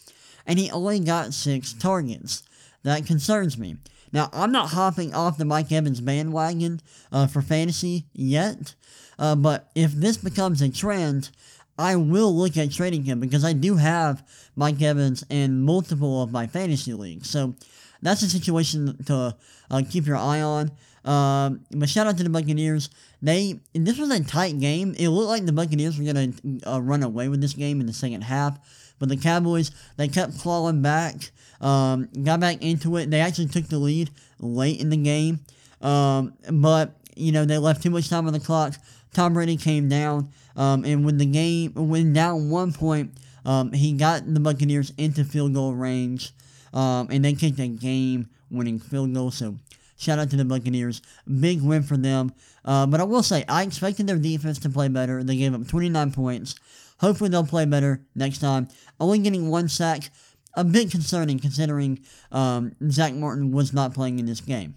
and 0.47 0.59
he 0.59 0.71
only 0.71 1.01
got 1.01 1.35
six 1.35 1.73
targets. 1.73 2.43
That 2.83 3.07
concerns 3.07 3.57
me. 3.57 3.77
Now, 4.15 4.31
I'm 4.33 4.53
not 4.53 4.71
hopping 4.71 5.13
off 5.13 5.39
the 5.39 5.45
Mike 5.45 5.73
Evans 5.73 6.01
bandwagon 6.01 6.81
uh, 7.11 7.27
for 7.27 7.43
fantasy 7.43 8.07
yet, 8.13 8.77
uh, 9.19 9.35
but 9.35 9.71
if 9.75 9.91
this 9.91 10.17
becomes 10.17 10.63
a 10.63 10.69
trend, 10.71 11.31
I 11.77 11.97
will 11.97 12.33
look 12.33 12.57
at 12.57 12.71
trading 12.71 13.03
him 13.03 13.19
because 13.19 13.45
I 13.45 13.53
do 13.53 13.75
have 13.75 14.25
Mike 14.55 14.81
Evans 14.81 15.25
in 15.29 15.63
multiple 15.63 16.23
of 16.23 16.31
my 16.31 16.47
fantasy 16.47 16.93
leagues. 16.93 17.29
So 17.29 17.57
that's 18.03 18.23
a 18.23 18.29
situation 18.29 19.03
to 19.07 19.37
uh, 19.69 19.83
keep 19.91 20.07
your 20.07 20.17
eye 20.17 20.43
on. 20.43 20.71
Um, 21.05 21.65
but 21.73 21.89
shout 21.89 22.07
out 22.07 22.17
to 22.19 22.23
the 22.23 22.31
Buccaneers. 22.31 22.91
They 23.21 23.61
this 23.75 23.99
was 23.99 24.11
a 24.11 24.23
tight 24.23 24.61
game. 24.61 24.95
It 24.97 25.09
looked 25.09 25.29
like 25.29 25.45
the 25.45 25.53
Buccaneers 25.53 25.99
were 25.99 26.05
gonna 26.05 26.33
uh, 26.67 26.81
run 26.81 27.03
away 27.03 27.29
with 27.29 27.41
this 27.41 27.53
game 27.53 27.81
in 27.81 27.87
the 27.87 27.93
second 27.93 28.23
half, 28.23 28.59
but 29.05 29.15
the 29.15 29.23
Cowboys 29.23 29.71
they 29.97 30.09
kept 30.09 30.39
clawing 30.39 30.81
back. 30.81 31.31
Um, 31.61 32.09
got 32.23 32.41
back 32.41 32.63
into 32.63 32.97
it. 32.97 33.11
They 33.11 33.21
actually 33.21 33.49
took 33.49 33.67
the 33.69 33.79
lead 33.79 34.11
late 34.41 34.81
in 34.81 34.89
the 34.89 34.97
game. 34.97 35.41
Um, 35.81 36.35
but, 36.51 36.95
you 37.17 37.33
know, 37.33 37.45
they 37.45 37.59
left 37.59 37.83
too 37.83 37.91
much 37.91 38.09
time 38.09 38.27
on 38.27 38.33
the 38.33 38.41
clock. 38.41 38.75
Tom 39.13 39.35
Brady 39.35 39.57
came 39.57 39.89
down, 39.89 40.31
um, 40.57 40.85
and 40.85 41.05
when 41.05 41.19
the 41.19 41.27
game 41.27 41.73
when 41.75 42.13
down 42.13 42.51
one 42.51 42.73
point, 42.73 43.13
um, 43.45 43.73
he 43.73 43.93
got 43.93 44.23
the 44.27 44.41
Buccaneers 44.41 44.93
into 44.99 45.25
field 45.25 45.55
goal 45.55 45.73
range, 45.73 46.33
um, 46.73 47.09
and 47.11 47.25
they 47.25 47.35
kicked 47.35 47.61
a 47.61 47.69
game-winning 47.69 48.81
field 48.81 49.15
goal. 49.15 49.31
So 49.31 49.57
shout 49.97 50.19
out 50.19 50.31
to 50.31 50.37
the 50.37 50.45
Buccaneers, 50.45 51.01
big 51.41 51.63
win 51.63 51.85
for 51.85 51.97
them. 51.97 52.33
Uh, 52.65 52.87
but 52.87 53.01
I 53.01 53.05
will 53.05 53.23
say 53.23 53.45
I 53.49 53.63
expected 53.63 54.09
their 54.09 54.19
defense 54.19 54.59
to 54.61 54.69
play 54.69 54.89
better. 54.89 55.23
They 55.23 55.37
gave 55.37 55.55
up 55.55 55.69
29 55.69 56.11
points. 56.11 56.57
Hopefully 57.05 57.29
they'll 57.29 57.45
play 57.45 57.67
better 57.67 58.01
next 58.15 58.39
time. 58.39 58.67
Only 58.99 59.19
getting 59.19 59.51
one 59.51 59.69
sack, 59.69 60.09
a 60.55 60.65
bit 60.65 60.91
concerning 60.91 61.39
considering 61.39 61.99
um, 62.33 62.75
Zack 62.89 63.13
Martin 63.13 63.53
was 63.53 63.75
not 63.75 63.93
playing 63.93 64.19
in 64.19 64.25
this 64.25 64.41
game. 64.41 64.75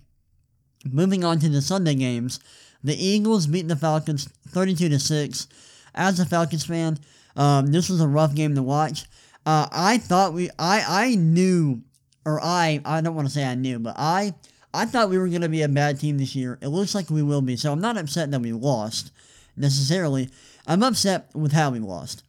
Moving 0.84 1.24
on 1.24 1.39
to 1.39 1.48
the 1.48 1.62
Sunday 1.62 1.96
games, 1.96 2.41
the 2.84 3.01
Eagles 3.01 3.48
beat 3.48 3.69
the 3.69 3.77
Falcons 3.77 4.27
32 4.50 4.89
to 4.89 5.00
6. 5.00 5.48
As 5.96 6.19
a 6.19 6.25
Falcons 6.25 6.65
fan, 6.65 7.00
um, 7.38 7.67
this 7.67 7.89
was 7.89 8.01
a 8.01 8.07
rough 8.10 8.36
game 8.36 8.55
to 8.55 8.62
watch. 8.62 9.05
Uh, 9.46 9.69
I 9.72 9.98
thought 9.98 10.34
we, 10.34 10.50
I, 10.60 10.84
I 10.86 11.15
knew, 11.15 11.81
or 12.25 12.41
I, 12.43 12.81
I 12.84 13.00
don't 13.00 13.15
want 13.15 13.29
to 13.29 13.34
say 13.34 13.46
I 13.46 13.55
knew, 13.55 13.79
but 13.79 13.96
I, 13.98 14.34
I 14.74 14.86
thought 14.86 15.10
we 15.10 15.17
were 15.17 15.29
going 15.29 15.43
to 15.43 15.50
be 15.50 15.62
a 15.62 15.69
bad 15.69 15.98
team 16.01 16.17
this 16.17 16.36
year. 16.36 16.60
It 16.62 16.67
looks 16.67 16.93
like 16.93 17.10
we 17.10 17.24
will 17.24 17.41
be. 17.41 17.55
So 17.55 17.72
I'm 17.72 17.79
not 17.79 17.98
upset 17.98 18.31
that 18.31 18.41
we 18.41 18.51
lost 18.51 19.13
necessarily. 19.58 20.30
I'm 20.66 20.84
upset 20.84 21.30
with 21.34 21.54
how 21.54 21.72
we 21.72 21.80
lost. 21.80 22.24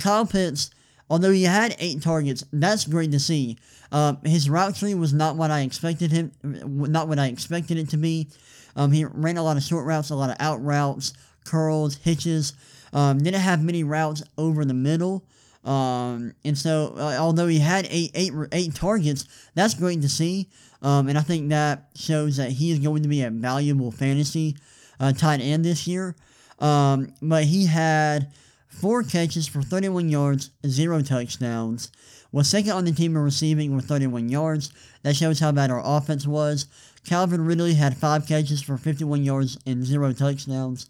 Kyle 0.00 0.26
Pitts, 0.26 0.70
although 1.10 1.32
he 1.32 1.44
had 1.44 1.76
eight 1.78 2.02
targets, 2.02 2.44
that's 2.52 2.84
great 2.86 3.12
to 3.12 3.18
see. 3.18 3.56
Um, 3.90 4.18
his 4.24 4.50
route 4.50 4.76
tree 4.76 4.94
was 4.94 5.12
not 5.12 5.36
what 5.36 5.50
I 5.50 5.60
expected 5.60 6.12
him, 6.12 6.32
not 6.42 7.08
what 7.08 7.18
I 7.18 7.26
expected 7.28 7.78
it 7.78 7.88
to 7.90 7.96
be. 7.96 8.28
Um, 8.76 8.92
he 8.92 9.04
ran 9.04 9.38
a 9.38 9.42
lot 9.42 9.56
of 9.56 9.62
short 9.62 9.86
routes, 9.86 10.10
a 10.10 10.14
lot 10.14 10.30
of 10.30 10.36
out 10.38 10.62
routes, 10.62 11.14
curls, 11.44 11.96
hitches. 11.96 12.52
Um, 12.92 13.18
didn't 13.18 13.40
have 13.40 13.62
many 13.62 13.82
routes 13.84 14.22
over 14.36 14.64
the 14.64 14.74
middle. 14.74 15.24
Um, 15.64 16.34
and 16.44 16.56
so, 16.56 16.94
uh, 16.96 17.16
although 17.18 17.46
he 17.48 17.58
had 17.58 17.86
eight, 17.90 18.12
eight, 18.14 18.32
eight 18.52 18.74
targets, 18.74 19.26
that's 19.54 19.74
great 19.74 20.00
to 20.02 20.08
see. 20.08 20.48
Um, 20.80 21.08
and 21.08 21.18
I 21.18 21.22
think 21.22 21.48
that 21.48 21.88
shows 21.96 22.36
that 22.36 22.52
he 22.52 22.70
is 22.70 22.78
going 22.78 23.02
to 23.02 23.08
be 23.08 23.22
a 23.22 23.30
valuable 23.30 23.90
fantasy 23.90 24.56
uh, 25.00 25.12
tight 25.12 25.40
end 25.40 25.64
this 25.64 25.86
year. 25.86 26.14
Um, 26.58 27.12
but 27.22 27.44
he 27.44 27.66
had 27.66 28.32
four 28.68 29.02
catches 29.02 29.46
for 29.46 29.62
31 29.62 30.08
yards, 30.08 30.50
zero 30.66 31.02
touchdowns. 31.02 31.90
Was 32.30 32.48
second 32.48 32.72
on 32.72 32.84
the 32.84 32.92
team 32.92 33.16
in 33.16 33.22
receiving 33.22 33.74
with 33.74 33.86
31 33.86 34.28
yards. 34.28 34.72
That 35.02 35.16
shows 35.16 35.40
how 35.40 35.52
bad 35.52 35.70
our 35.70 35.82
offense 35.84 36.26
was. 36.26 36.66
Calvin 37.04 37.44
Ridley 37.44 37.74
had 37.74 37.96
five 37.96 38.26
catches 38.26 38.60
for 38.60 38.76
51 38.76 39.24
yards 39.24 39.58
and 39.66 39.84
zero 39.84 40.12
touchdowns. 40.12 40.86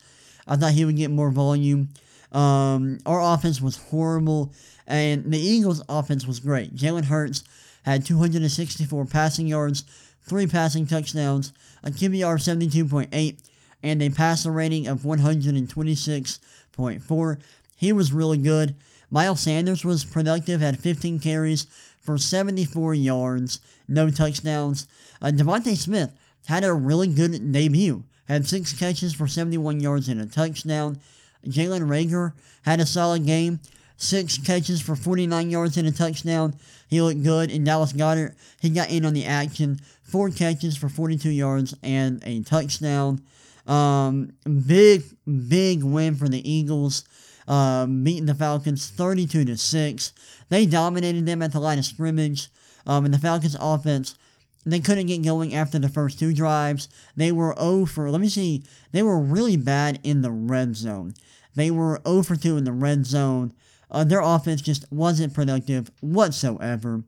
I 0.48 0.56
thought 0.56 0.72
he 0.72 0.84
would 0.84 0.96
get 0.96 1.10
more 1.10 1.30
volume. 1.30 1.90
Um, 2.32 2.98
our 3.06 3.20
offense 3.34 3.60
was 3.60 3.76
horrible, 3.76 4.52
and 4.86 5.30
the 5.32 5.38
Eagles' 5.38 5.82
offense 5.88 6.26
was 6.26 6.40
great. 6.40 6.74
Jalen 6.74 7.04
Hurts 7.04 7.44
had 7.84 8.04
264 8.04 9.06
passing 9.06 9.46
yards, 9.46 9.84
three 10.22 10.46
passing 10.46 10.86
touchdowns, 10.86 11.52
a 11.82 11.90
QBR 11.90 12.34
of 12.34 12.40
72.8, 12.40 13.38
and 13.82 14.02
a 14.02 14.10
passer 14.10 14.50
rating 14.50 14.86
of 14.86 15.00
126.4. 15.00 17.40
He 17.76 17.92
was 17.92 18.12
really 18.12 18.38
good. 18.38 18.74
Miles 19.10 19.40
Sanders 19.40 19.84
was 19.84 20.04
productive, 20.04 20.60
had 20.60 20.78
15 20.78 21.18
carries 21.20 21.66
for 22.00 22.18
74 22.18 22.94
yards, 22.94 23.60
no 23.86 24.10
touchdowns. 24.10 24.86
Uh, 25.20 25.28
DeVonta 25.28 25.76
Smith 25.76 26.12
had 26.46 26.64
a 26.64 26.72
really 26.72 27.08
good 27.08 27.52
debut, 27.52 28.04
had 28.26 28.46
six 28.46 28.72
catches 28.72 29.14
for 29.14 29.26
71 29.26 29.80
yards 29.80 30.08
and 30.08 30.20
a 30.20 30.26
touchdown. 30.26 31.00
Jalen 31.46 31.88
Reagor 31.88 32.32
had 32.62 32.80
a 32.80 32.86
solid 32.86 33.24
game, 33.24 33.60
six 33.96 34.38
catches 34.38 34.80
for 34.80 34.96
49 34.96 35.50
yards 35.50 35.76
and 35.76 35.88
a 35.88 35.92
touchdown. 35.92 36.54
He 36.88 37.02
looked 37.02 37.22
good. 37.22 37.50
And 37.50 37.64
Dallas 37.64 37.92
Goedert, 37.92 38.34
he 38.60 38.70
got 38.70 38.90
in 38.90 39.04
on 39.04 39.12
the 39.12 39.26
action, 39.26 39.80
four 40.02 40.30
catches 40.30 40.76
for 40.76 40.88
42 40.88 41.30
yards 41.30 41.74
and 41.82 42.22
a 42.24 42.42
touchdown. 42.42 43.22
Um, 43.68 44.32
big, 44.66 45.04
big 45.48 45.84
win 45.84 46.14
for 46.14 46.28
the 46.28 46.50
Eagles, 46.50 47.04
uh, 47.46 47.86
beating 47.86 48.26
the 48.26 48.34
Falcons 48.34 48.88
32 48.88 49.44
to 49.44 49.56
6. 49.56 50.12
They 50.48 50.66
dominated 50.66 51.26
them 51.26 51.42
at 51.42 51.52
the 51.52 51.60
line 51.60 51.78
of 51.78 51.84
scrimmage. 51.84 52.48
Um, 52.86 53.04
and 53.04 53.12
the 53.12 53.18
Falcons 53.18 53.56
offense, 53.60 54.16
they 54.64 54.80
couldn't 54.80 55.06
get 55.06 55.22
going 55.22 55.54
after 55.54 55.78
the 55.78 55.90
first 55.90 56.18
two 56.18 56.32
drives. 56.32 56.88
They 57.14 57.30
were 57.30 57.54
0 57.58 57.84
for, 57.84 58.10
let 58.10 58.20
me 58.20 58.28
see, 58.28 58.64
they 58.92 59.02
were 59.02 59.18
really 59.18 59.56
bad 59.56 60.00
in 60.02 60.22
the 60.22 60.30
red 60.30 60.74
zone. 60.74 61.14
They 61.54 61.70
were 61.70 62.00
0 62.06 62.22
for 62.22 62.36
2 62.36 62.56
in 62.56 62.64
the 62.64 62.72
red 62.72 63.04
zone. 63.04 63.52
Uh, 63.90 64.04
their 64.04 64.20
offense 64.20 64.62
just 64.62 64.90
wasn't 64.90 65.34
productive 65.34 65.90
whatsoever. 66.00 67.02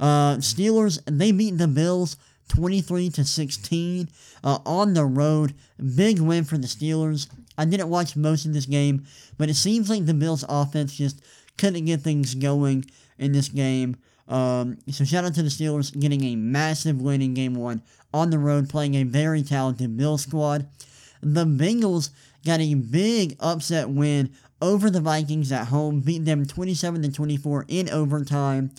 Uh, 0.00 0.36
Steelers, 0.36 1.00
they 1.06 1.32
beat 1.32 1.58
the 1.58 1.68
Bills 1.68 2.16
23 2.48 3.10
to 3.10 3.24
16 3.24 4.08
uh, 4.44 4.58
on 4.64 4.94
the 4.94 5.04
road. 5.04 5.54
Big 5.94 6.20
win 6.20 6.44
for 6.44 6.58
the 6.58 6.66
Steelers. 6.66 7.28
I 7.56 7.64
didn't 7.64 7.88
watch 7.88 8.16
most 8.16 8.46
of 8.46 8.52
this 8.52 8.66
game, 8.66 9.04
but 9.36 9.48
it 9.48 9.54
seems 9.54 9.90
like 9.90 10.06
the 10.06 10.14
Bills' 10.14 10.44
offense 10.48 10.96
just 10.96 11.22
couldn't 11.56 11.84
get 11.84 12.00
things 12.00 12.34
going 12.34 12.84
in 13.18 13.32
this 13.32 13.48
game. 13.48 13.96
Um, 14.28 14.78
so 14.90 15.04
shout 15.04 15.24
out 15.24 15.34
to 15.34 15.42
the 15.42 15.48
Steelers 15.48 15.98
getting 15.98 16.22
a 16.24 16.36
massive 16.36 17.00
win 17.00 17.22
in 17.22 17.34
game 17.34 17.54
one 17.54 17.82
on 18.12 18.30
the 18.30 18.38
road, 18.38 18.68
playing 18.68 18.94
a 18.94 19.02
very 19.04 19.42
talented 19.42 19.96
Bills 19.96 20.22
squad. 20.22 20.68
The 21.22 21.44
Bengals 21.44 22.10
got 22.44 22.60
a 22.60 22.74
big 22.74 23.36
upset 23.40 23.88
win 23.88 24.30
over 24.60 24.90
the 24.90 25.00
Vikings 25.00 25.52
at 25.52 25.68
home, 25.68 26.00
beat 26.00 26.24
them 26.24 26.46
27 26.46 27.02
to 27.02 27.12
24 27.12 27.64
in 27.68 27.88
overtime. 27.88 28.70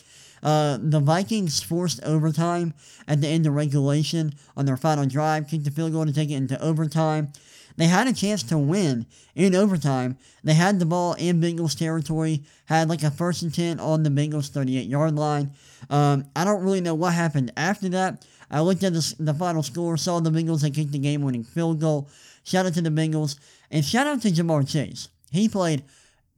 Uh, 0.41 0.77
the 0.81 0.99
Vikings 0.99 1.61
forced 1.61 2.01
overtime 2.03 2.73
at 3.07 3.21
the 3.21 3.27
end 3.27 3.45
of 3.45 3.53
regulation 3.53 4.33
on 4.55 4.65
their 4.65 4.77
final 4.77 5.05
drive, 5.05 5.47
kicked 5.47 5.65
the 5.65 5.71
field 5.71 5.91
goal 5.91 6.05
to 6.05 6.13
take 6.13 6.29
it 6.29 6.35
into 6.35 6.61
overtime. 6.61 7.31
They 7.79 7.87
had 7.87 8.07
a 8.07 8.13
chance 8.13 8.43
to 8.43 8.57
win 8.57 9.05
in 9.35 9.55
overtime. 9.55 10.17
They 10.43 10.53
had 10.53 10.79
the 10.79 10.85
ball 10.85 11.13
in 11.13 11.39
Bengals 11.39 11.77
territory, 11.77 12.43
had 12.65 12.89
like 12.89 13.03
a 13.03 13.11
first 13.11 13.41
and 13.41 13.53
10 13.53 13.79
on 13.79 14.03
the 14.03 14.09
Bengals 14.09 14.49
38 14.49 14.85
yard 14.87 15.15
line. 15.15 15.51
Um, 15.89 16.25
I 16.35 16.43
don't 16.43 16.61
really 16.61 16.81
know 16.81 16.93
what 16.93 17.13
happened 17.13 17.53
after 17.55 17.87
that. 17.89 18.25
I 18.51 18.59
looked 18.59 18.83
at 18.83 18.91
the, 18.91 19.15
the 19.19 19.33
final 19.33 19.63
score, 19.63 19.95
saw 19.95 20.19
the 20.19 20.29
Bengals 20.29 20.61
had 20.61 20.73
kicked 20.73 20.91
the 20.91 20.99
game 20.99 21.21
winning 21.21 21.45
field 21.45 21.79
goal. 21.79 22.09
Shout 22.43 22.65
out 22.65 22.73
to 22.73 22.81
the 22.81 22.89
Bengals, 22.89 23.39
and 23.71 23.85
shout 23.85 24.07
out 24.07 24.21
to 24.23 24.29
Ja'Marr 24.29 24.69
Chase. 24.69 25.07
He 25.31 25.47
played 25.47 25.83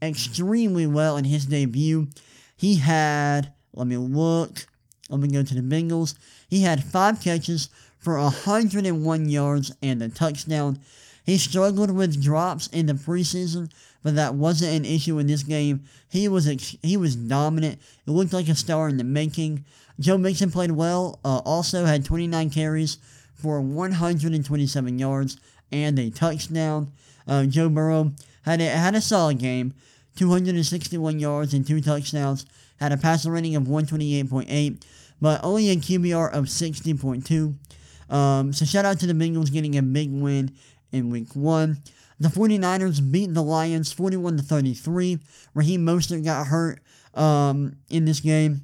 extremely 0.02 0.86
well 0.86 1.18
in 1.18 1.26
his 1.26 1.46
debut. 1.46 2.08
He 2.56 2.76
had 2.76 3.54
let 3.74 3.88
me 3.88 3.98
look. 3.98 4.66
Let 5.10 5.20
me 5.20 5.28
go 5.28 5.44
to 5.44 5.54
the 5.54 5.62
Bengals. 5.62 6.16
He 6.50 6.62
had 6.62 6.84
five 6.84 7.22
catches 7.22 7.70
for 8.00 8.20
101 8.20 9.30
yards 9.30 9.76
and 9.82 10.02
a 10.02 10.10
touchdown. 10.10 10.80
He 11.26 11.38
struggled 11.38 11.92
with 11.92 12.22
drops 12.22 12.68
in 12.68 12.88
the 12.88 12.94
preseason, 12.94 13.72
but 14.04 14.16
that 14.16 14.36
wasn't 14.36 14.76
an 14.76 14.86
issue 14.86 15.20
in 15.20 15.28
this 15.28 15.44
game. 15.44 15.84
He 16.10 16.28
was 16.28 16.48
ex- 16.48 16.78
he 16.82 16.98
was 16.98 17.16
dominant. 17.16 17.80
It 18.08 18.12
looked 18.12 18.34
like 18.34 18.50
a 18.50 18.56
star 18.56 18.90
in 18.90 18.98
the 18.98 19.04
making. 19.04 19.66
Joe 20.00 20.18
Mixon 20.18 20.50
played 20.50 20.72
well. 20.72 21.20
Uh, 21.24 21.40
also 21.40 21.86
had 21.86 22.04
29 22.04 22.50
carries 22.50 22.98
for 23.36 23.62
127 23.62 25.00
yards 25.00 25.38
and 25.72 26.00
a 26.00 26.10
touchdown. 26.10 26.92
Uh, 27.28 27.46
Joe 27.46 27.70
Burrow 27.70 28.12
had 28.44 28.62
a, 28.62 28.70
had 28.70 28.96
a 28.96 29.02
solid 29.02 29.38
game, 29.38 29.74
261 30.16 31.20
yards 31.20 31.54
and 31.54 31.66
two 31.66 31.82
touchdowns 31.82 32.46
had 32.80 32.92
a 32.92 32.98
passer 32.98 33.32
rating 33.32 33.56
of 33.56 33.64
128.8, 33.64 34.84
but 35.22 35.40
only 35.44 35.70
a 35.70 35.76
QBR 35.76 36.32
of 36.34 36.46
60.2. 36.46 38.14
Um, 38.14 38.52
so 38.52 38.66
shout 38.66 38.86
out 38.86 39.00
to 39.00 39.08
the 39.08 39.14
Bengals 39.14 39.52
getting 39.52 39.78
a 39.78 39.82
big 39.82 40.12
win 40.12 40.52
in 40.92 41.10
week 41.10 41.36
one. 41.36 41.82
The 42.20 42.28
49ers 42.28 43.12
beat 43.12 43.34
the 43.34 43.42
Lions 43.42 43.92
41 43.92 44.38
to 44.38 44.44
33. 44.44 45.18
Raheem 45.56 45.86
Mostert 45.86 46.24
got 46.24 46.48
hurt 46.48 46.82
um, 47.14 47.78
in 47.90 48.06
this 48.06 48.20
game. 48.20 48.62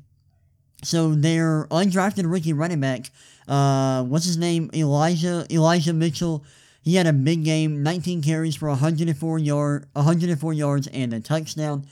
So 0.84 1.16
their 1.16 1.66
undrafted 1.66 2.32
rookie 2.32 2.54
running 2.54 2.82
back, 2.82 3.10
uh, 3.48 4.04
what's 4.04 4.26
his 4.26 4.38
name? 4.38 4.70
Elijah 4.76 5.48
Elijah 5.50 5.94
Mitchell. 5.94 6.46
He 6.88 6.96
had 6.96 7.06
a 7.06 7.12
big 7.12 7.44
game, 7.44 7.84
19 7.84 8.22
carries 8.22 8.56
for 8.56 8.70
104 8.70 9.40
yard 9.40 9.88
104 9.92 10.54
yards 10.54 10.88
and 10.88 11.14
a 11.14 11.20
touchdown. 11.20 11.86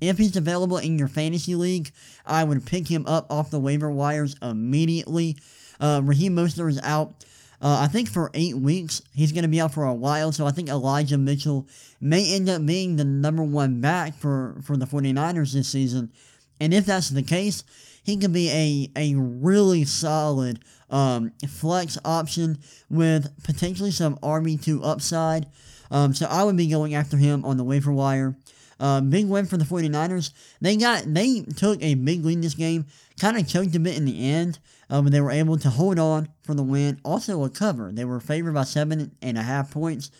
If 0.00 0.16
he's 0.16 0.38
available 0.38 0.78
in 0.78 0.98
your 0.98 1.06
fantasy 1.06 1.54
league, 1.54 1.92
I 2.24 2.44
would 2.44 2.64
pick 2.64 2.88
him 2.88 3.04
up 3.06 3.30
off 3.30 3.50
the 3.50 3.60
waiver 3.60 3.90
wires 3.90 4.36
immediately. 4.40 5.36
Uh, 5.78 6.00
Raheem 6.02 6.34
Mostert 6.34 6.70
is 6.70 6.80
out, 6.82 7.26
uh, 7.60 7.80
I 7.82 7.88
think, 7.88 8.08
for 8.08 8.30
eight 8.32 8.56
weeks. 8.56 9.02
He's 9.14 9.32
going 9.32 9.42
to 9.42 9.50
be 9.50 9.60
out 9.60 9.74
for 9.74 9.84
a 9.84 9.92
while, 9.92 10.32
so 10.32 10.46
I 10.46 10.50
think 10.50 10.70
Elijah 10.70 11.18
Mitchell 11.18 11.68
may 12.00 12.34
end 12.34 12.48
up 12.48 12.64
being 12.64 12.96
the 12.96 13.04
number 13.04 13.42
one 13.42 13.82
back 13.82 14.14
for, 14.14 14.56
for 14.62 14.78
the 14.78 14.86
49ers 14.86 15.52
this 15.52 15.68
season. 15.68 16.10
And 16.58 16.72
if 16.72 16.86
that's 16.86 17.10
the 17.10 17.22
case, 17.22 17.64
he 18.02 18.16
could 18.16 18.32
be 18.32 18.48
a, 18.48 18.90
a 18.96 19.14
really 19.14 19.84
solid 19.84 20.60
um, 20.90 21.32
flex 21.48 21.98
option 22.04 22.58
with 22.90 23.30
potentially 23.42 23.90
some 23.90 24.16
RB2 24.16 24.80
upside. 24.82 25.46
Um, 25.90 26.14
so 26.14 26.26
I 26.26 26.44
would 26.44 26.56
be 26.56 26.68
going 26.68 26.94
after 26.94 27.16
him 27.16 27.44
on 27.44 27.56
the 27.56 27.64
waiver 27.64 27.92
wire. 27.92 28.36
Uh, 28.80 29.00
big 29.00 29.26
win 29.26 29.46
for 29.46 29.56
the 29.56 29.64
49ers. 29.64 30.32
They 30.60 30.76
got 30.76 31.02
they 31.06 31.40
took 31.56 31.82
a 31.82 31.94
big 31.94 32.24
lead 32.24 32.42
this 32.42 32.54
game, 32.54 32.86
kind 33.18 33.36
of 33.36 33.48
choked 33.48 33.74
a 33.74 33.80
bit 33.80 33.96
in 33.96 34.04
the 34.04 34.30
end, 34.30 34.60
uh, 34.88 35.02
but 35.02 35.10
they 35.10 35.20
were 35.20 35.32
able 35.32 35.58
to 35.58 35.70
hold 35.70 35.98
on 35.98 36.28
for 36.42 36.54
the 36.54 36.62
win. 36.62 37.00
Also 37.04 37.42
a 37.42 37.50
cover. 37.50 37.90
They 37.92 38.04
were 38.04 38.20
favored 38.20 38.54
by 38.54 38.64
seven 38.64 39.10
and 39.20 39.36
a 39.36 39.42
half 39.42 39.72
points 39.72 40.10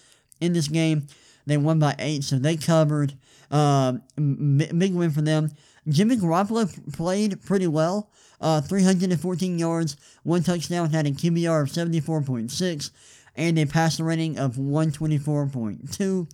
in 0.40 0.54
this 0.54 0.68
game. 0.68 1.06
They 1.46 1.56
won 1.56 1.78
by 1.78 1.94
eight, 1.98 2.24
so 2.24 2.38
they 2.38 2.56
covered. 2.56 3.14
Uh, 3.50 3.92
big 4.16 4.94
win 4.94 5.10
for 5.10 5.22
them. 5.22 5.50
Jimmy 5.88 6.16
Garoppolo 6.16 6.92
played 6.92 7.40
pretty 7.42 7.66
well. 7.66 8.10
Uh, 8.40 8.60
314 8.60 9.58
yards, 9.58 9.96
one 10.22 10.42
touchdown, 10.42 10.90
had 10.90 11.06
a 11.06 11.10
QBR 11.10 11.62
of 11.62 11.68
74.6, 11.68 12.90
and 13.36 13.58
a 13.58 13.66
passer 13.66 14.04
rating 14.04 14.38
of 14.38 14.54
124.2. 14.56 16.28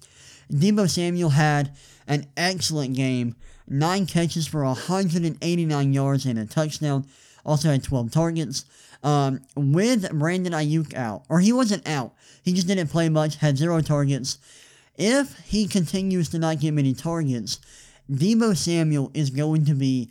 Deebo 0.53 0.91
Samuel 0.91 1.31
had 1.31 1.75
an 2.07 2.27
excellent 2.37 2.95
game, 2.95 3.35
nine 3.67 4.07
catches 4.07 4.47
for 4.47 4.65
189 4.65 5.93
yards 5.93 6.27
and 6.27 6.39
a 6.39 6.47
touchdown. 6.47 7.07
Also 7.47 7.71
had 7.71 7.83
12 7.83 8.11
targets. 8.11 8.65
Um, 9.03 9.41
with 9.55 10.11
Brandon 10.19 10.55
Aiyuk 10.55 10.95
out, 10.95 11.25
or 11.29 11.41
he 11.41 11.53
wasn't 11.53 11.87
out, 11.87 12.15
he 12.43 12.55
just 12.55 12.67
didn't 12.67 12.89
play 12.89 13.11
much, 13.11 13.37
had 13.37 13.59
zero 13.59 13.83
targets. 13.83 14.39
If 14.97 15.39
he 15.41 15.67
continues 15.67 16.31
to 16.31 16.39
not 16.39 16.61
get 16.61 16.73
many 16.73 16.95
targets, 16.95 17.59
Deebo 18.11 18.57
Samuel 18.57 19.11
is 19.13 19.29
going 19.29 19.67
to 19.67 19.75
be 19.75 20.11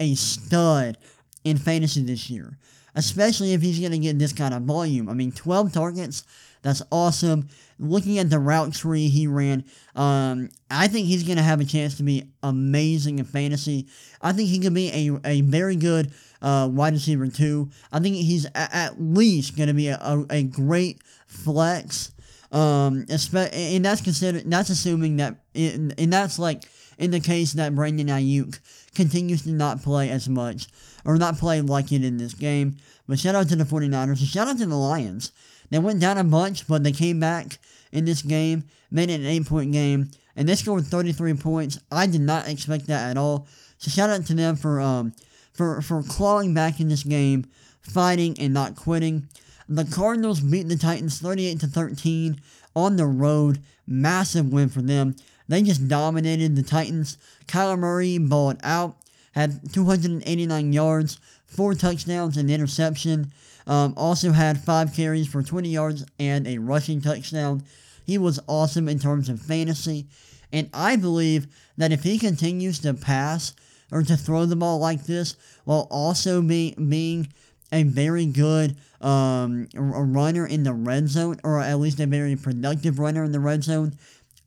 a 0.00 0.16
stud 0.16 0.98
in 1.44 1.58
fantasy 1.58 2.02
this 2.02 2.28
year, 2.30 2.58
especially 2.94 3.52
if 3.52 3.62
he's 3.62 3.78
going 3.78 3.92
to 3.92 3.98
get 3.98 4.18
this 4.18 4.32
kind 4.32 4.54
of 4.54 4.62
volume. 4.62 5.08
I 5.08 5.14
mean, 5.14 5.30
12 5.30 5.72
targets, 5.72 6.24
that's 6.62 6.82
awesome. 6.90 7.48
Looking 7.78 8.18
at 8.18 8.30
the 8.30 8.38
route 8.38 8.72
tree 8.72 9.08
he 9.08 9.26
ran, 9.26 9.64
um, 9.94 10.48
I 10.70 10.88
think 10.88 11.06
he's 11.06 11.22
going 11.22 11.36
to 11.36 11.42
have 11.42 11.60
a 11.60 11.64
chance 11.64 11.96
to 11.98 12.02
be 12.02 12.30
amazing 12.42 13.18
in 13.18 13.26
fantasy. 13.26 13.86
I 14.22 14.32
think 14.32 14.48
he 14.48 14.58
could 14.58 14.74
be 14.74 14.90
a, 14.90 15.20
a 15.28 15.40
very 15.42 15.76
good 15.76 16.12
uh, 16.40 16.68
wide 16.72 16.94
receiver, 16.94 17.28
too. 17.28 17.70
I 17.92 18.00
think 18.00 18.16
he's 18.16 18.46
a, 18.46 18.74
at 18.74 19.00
least 19.00 19.56
going 19.56 19.68
to 19.68 19.74
be 19.74 19.88
a, 19.88 19.98
a, 20.00 20.24
a 20.30 20.42
great 20.42 21.02
flex. 21.26 22.12
Um, 22.50 23.04
and 23.08 23.84
that's 23.84 24.00
considered 24.00 24.48
that's 24.48 24.70
assuming 24.70 25.16
that, 25.16 25.36
and 25.56 25.92
that's 26.12 26.38
like 26.38 26.62
in 26.98 27.10
the 27.10 27.20
case 27.20 27.52
that 27.54 27.74
Brandon 27.74 28.08
Aiyuk 28.08 28.58
continues 28.94 29.42
to 29.42 29.50
not 29.50 29.82
play 29.82 30.10
as 30.10 30.28
much, 30.28 30.66
or 31.04 31.16
not 31.16 31.38
play 31.38 31.60
like 31.60 31.92
it 31.92 32.04
in 32.04 32.16
this 32.18 32.34
game. 32.34 32.76
But 33.08 33.18
shout 33.18 33.34
out 33.34 33.48
to 33.48 33.56
the 33.56 33.64
49ers, 33.64 34.08
and 34.08 34.18
shout 34.18 34.48
out 34.48 34.58
to 34.58 34.66
the 34.66 34.76
Lions. 34.76 35.32
They 35.70 35.78
went 35.78 36.00
down 36.00 36.18
a 36.18 36.24
bunch, 36.24 36.66
but 36.66 36.84
they 36.84 36.92
came 36.92 37.20
back 37.20 37.58
in 37.92 38.04
this 38.04 38.22
game, 38.22 38.64
made 38.90 39.10
it 39.10 39.20
an 39.20 39.26
8 39.26 39.46
point 39.46 39.72
game, 39.72 40.10
and 40.36 40.48
they 40.48 40.54
scored 40.54 40.86
33 40.86 41.34
points. 41.34 41.78
I 41.90 42.06
did 42.06 42.20
not 42.20 42.48
expect 42.48 42.86
that 42.86 43.10
at 43.10 43.18
all. 43.18 43.46
So 43.78 43.90
shout 43.90 44.10
out 44.10 44.26
to 44.26 44.34
them 44.34 44.56
for 44.56 44.80
um 44.80 45.12
for, 45.54 45.80
for 45.80 46.02
clawing 46.02 46.52
back 46.52 46.80
in 46.80 46.88
this 46.88 47.04
game, 47.04 47.46
fighting 47.80 48.36
and 48.38 48.52
not 48.52 48.76
quitting. 48.76 49.28
The 49.68 49.84
Cardinals 49.84 50.40
beat 50.40 50.68
the 50.68 50.76
Titans 50.76 51.20
38 51.20 51.60
to 51.60 51.66
13 51.66 52.40
on 52.76 52.96
the 52.96 53.06
road. 53.06 53.62
Massive 53.86 54.52
win 54.52 54.68
for 54.68 54.82
them. 54.82 55.16
They 55.48 55.62
just 55.62 55.88
dominated 55.88 56.56
the 56.56 56.62
Titans. 56.62 57.18
Kyler 57.46 57.78
Murray 57.78 58.18
balled 58.18 58.58
out, 58.62 58.96
had 59.32 59.72
289 59.72 60.72
yards, 60.72 61.18
four 61.46 61.74
touchdowns, 61.74 62.36
and 62.36 62.50
interception. 62.50 63.32
Um, 63.66 63.94
also 63.96 64.32
had 64.32 64.58
five 64.58 64.94
carries 64.94 65.26
for 65.26 65.42
20 65.42 65.68
yards 65.68 66.04
and 66.18 66.46
a 66.46 66.58
rushing 66.58 67.00
touchdown. 67.00 67.62
He 68.06 68.18
was 68.18 68.40
awesome 68.46 68.88
in 68.88 68.98
terms 68.98 69.28
of 69.28 69.40
fantasy. 69.40 70.06
And 70.52 70.68
I 70.72 70.96
believe 70.96 71.46
that 71.76 71.92
if 71.92 72.02
he 72.02 72.18
continues 72.18 72.78
to 72.80 72.94
pass 72.94 73.54
or 73.90 74.02
to 74.02 74.16
throw 74.16 74.46
the 74.46 74.56
ball 74.56 74.78
like 74.78 75.04
this, 75.04 75.36
while 75.64 75.88
also 75.90 76.42
be, 76.42 76.74
being 76.74 77.28
a 77.72 77.82
very 77.82 78.26
good 78.26 78.76
um, 79.00 79.68
runner 79.74 80.46
in 80.46 80.62
the 80.62 80.72
red 80.72 81.08
zone, 81.08 81.40
or 81.42 81.60
at 81.60 81.78
least 81.78 82.00
a 82.00 82.06
very 82.06 82.36
productive 82.36 82.98
runner 82.98 83.24
in 83.24 83.32
the 83.32 83.40
red 83.40 83.64
zone, 83.64 83.94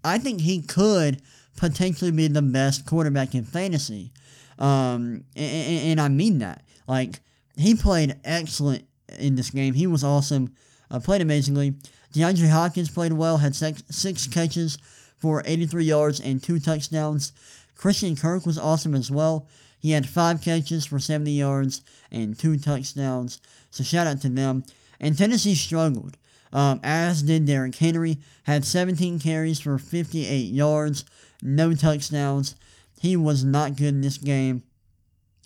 I 0.04 0.18
think 0.18 0.42
he 0.42 0.62
could 0.62 1.22
potentially 1.56 2.12
be 2.12 2.28
the 2.28 2.42
best 2.42 2.86
quarterback 2.86 3.36
in 3.36 3.44
fantasy. 3.44 4.12
Um, 4.60 5.24
and, 5.36 5.82
and, 5.92 6.02
I 6.02 6.08
mean 6.08 6.40
that. 6.40 6.64
Like, 6.88 7.20
he 7.56 7.76
played 7.76 8.16
excellent 8.24 8.86
in 9.20 9.36
this 9.36 9.52
game. 9.52 9.74
He 9.74 9.88
was 9.88 10.04
awesome, 10.04 10.54
uh, 10.90 11.00
played 11.00 11.22
amazingly. 11.22 11.76
DeAndre 12.14 12.50
Hopkins 12.50 12.90
played 12.90 13.14
well, 13.14 13.38
had 13.38 13.56
six, 13.56 13.84
six 13.90 14.26
catches 14.28 14.78
for 15.18 15.44
83 15.46 15.84
yards 15.84 16.20
and 16.20 16.42
two 16.42 16.60
touchdowns. 16.60 17.34
Christian 17.76 18.16
Kirk 18.16 18.46
was 18.46 18.58
awesome 18.58 18.96
as 18.96 19.12
well. 19.12 19.48
He 19.80 19.92
had 19.92 20.10
five 20.10 20.42
catches 20.42 20.86
for 20.86 21.00
70 21.00 21.32
yards 21.32 21.82
and 22.12 22.38
two 22.38 22.58
touchdowns. 22.58 23.40
So 23.70 23.84
shout 23.84 24.08
out 24.08 24.22
to 24.22 24.30
them. 24.30 24.64
And 25.00 25.16
Tennessee 25.16 25.54
struggled 25.54 26.18
um, 26.54 26.80
as 26.84 27.24
did 27.24 27.46
Derrick 27.46 27.76
Henry, 27.76 28.18
had 28.44 28.66
17 28.66 29.20
carries 29.20 29.60
for 29.60 29.78
58 29.78 30.54
yards, 30.54 31.06
no 31.42 31.74
touchdowns. 31.74 32.56
He 33.00 33.16
was 33.16 33.44
not 33.44 33.76
good 33.76 33.90
in 33.96 34.02
this 34.02 34.18
game. 34.18 34.64